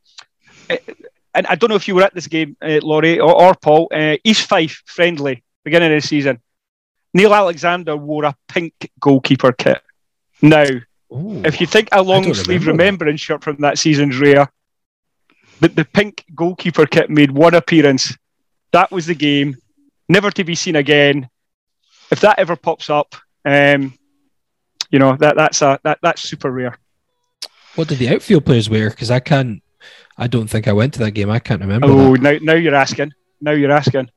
[1.35, 3.89] and I don't know if you were at this game, uh, Laurie or, or Paul.
[3.93, 6.41] Uh, East Fife friendly beginning of the season.
[7.13, 9.83] Neil Alexander wore a pink goalkeeper kit.
[10.43, 10.67] Now,
[11.13, 11.43] Ooh.
[11.45, 13.19] if you think a long sleeve remember that.
[13.19, 14.51] shirt from that season's rare,
[15.61, 18.17] but the pink goalkeeper kit made one appearance.
[18.73, 19.57] That was the game,
[20.09, 21.29] never to be seen again.
[22.11, 23.95] If that ever pops up, um,
[24.91, 26.79] you know that that's a that that's super rare.
[27.75, 28.91] what did the outfield players wear?
[28.91, 29.63] Because I can't.
[30.17, 31.31] I don't think I went to that game.
[31.31, 31.87] I can't remember.
[31.89, 32.23] Oh, that.
[32.23, 33.13] now now you're asking.
[33.41, 34.11] Now you're asking.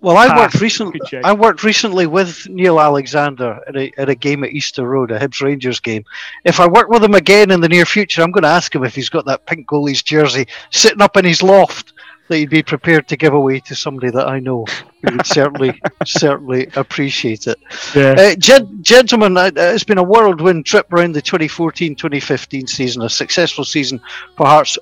[0.00, 1.00] Well, I worked recently.
[1.24, 5.18] I worked recently with Neil Alexander at a, at a game at Easter Road, a
[5.18, 6.04] Hibs Rangers game.
[6.44, 8.84] If I work with him again in the near future, I'm going to ask him
[8.84, 11.94] if he's got that pink goalie's jersey sitting up in his loft
[12.28, 14.66] that he'd be prepared to give away to somebody that I know
[15.02, 17.58] who would certainly certainly appreciate it.
[17.94, 18.12] Yeah.
[18.12, 23.64] Uh, gen- gentlemen, uh, it's been a whirlwind trip around the 2014-2015 season, a successful
[23.64, 24.00] season
[24.36, 24.78] for Hearts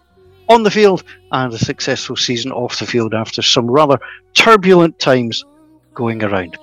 [0.49, 3.99] on the field and a successful season off the field after some rather
[4.34, 5.44] turbulent times
[5.94, 6.57] going around.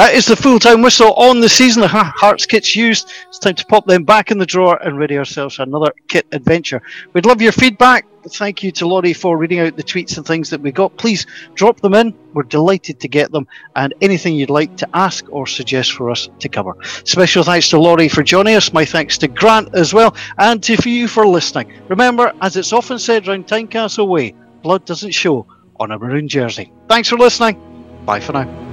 [0.00, 1.82] That is the full-time whistle on the season.
[1.82, 3.12] The Hearts kits used.
[3.28, 6.26] It's time to pop them back in the drawer and ready ourselves for another kit
[6.32, 6.80] adventure.
[7.12, 8.06] We'd love your feedback.
[8.26, 10.96] Thank you to Laurie for reading out the tweets and things that we got.
[10.96, 12.14] Please drop them in.
[12.32, 13.46] We're delighted to get them
[13.76, 16.78] and anything you'd like to ask or suggest for us to cover.
[17.04, 18.72] Special thanks to Laurie for joining us.
[18.72, 21.74] My thanks to Grant as well, and to you for listening.
[21.88, 25.46] Remember, as it's often said round Tynecastle Way, blood doesn't show
[25.78, 26.72] on a maroon jersey.
[26.88, 27.60] Thanks for listening.
[28.06, 28.69] Bye for now.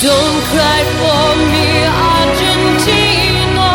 [0.00, 1.68] Don't cry for me,
[2.14, 3.72] Argentina.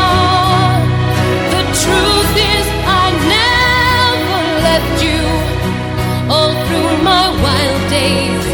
[1.53, 2.65] The truth is,
[3.03, 3.05] I
[3.35, 5.23] never left you.
[6.33, 8.45] All through my wild days,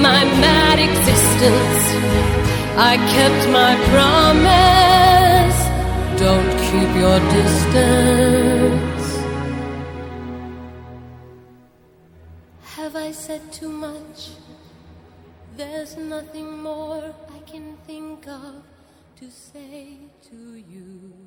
[0.00, 1.84] my mad existence,
[2.78, 5.58] I kept my promise.
[6.18, 9.06] Don't keep your distance.
[12.76, 14.41] Have I said too much?
[15.54, 18.62] There's nothing more I can think of
[19.16, 19.98] to say
[20.30, 21.21] to you.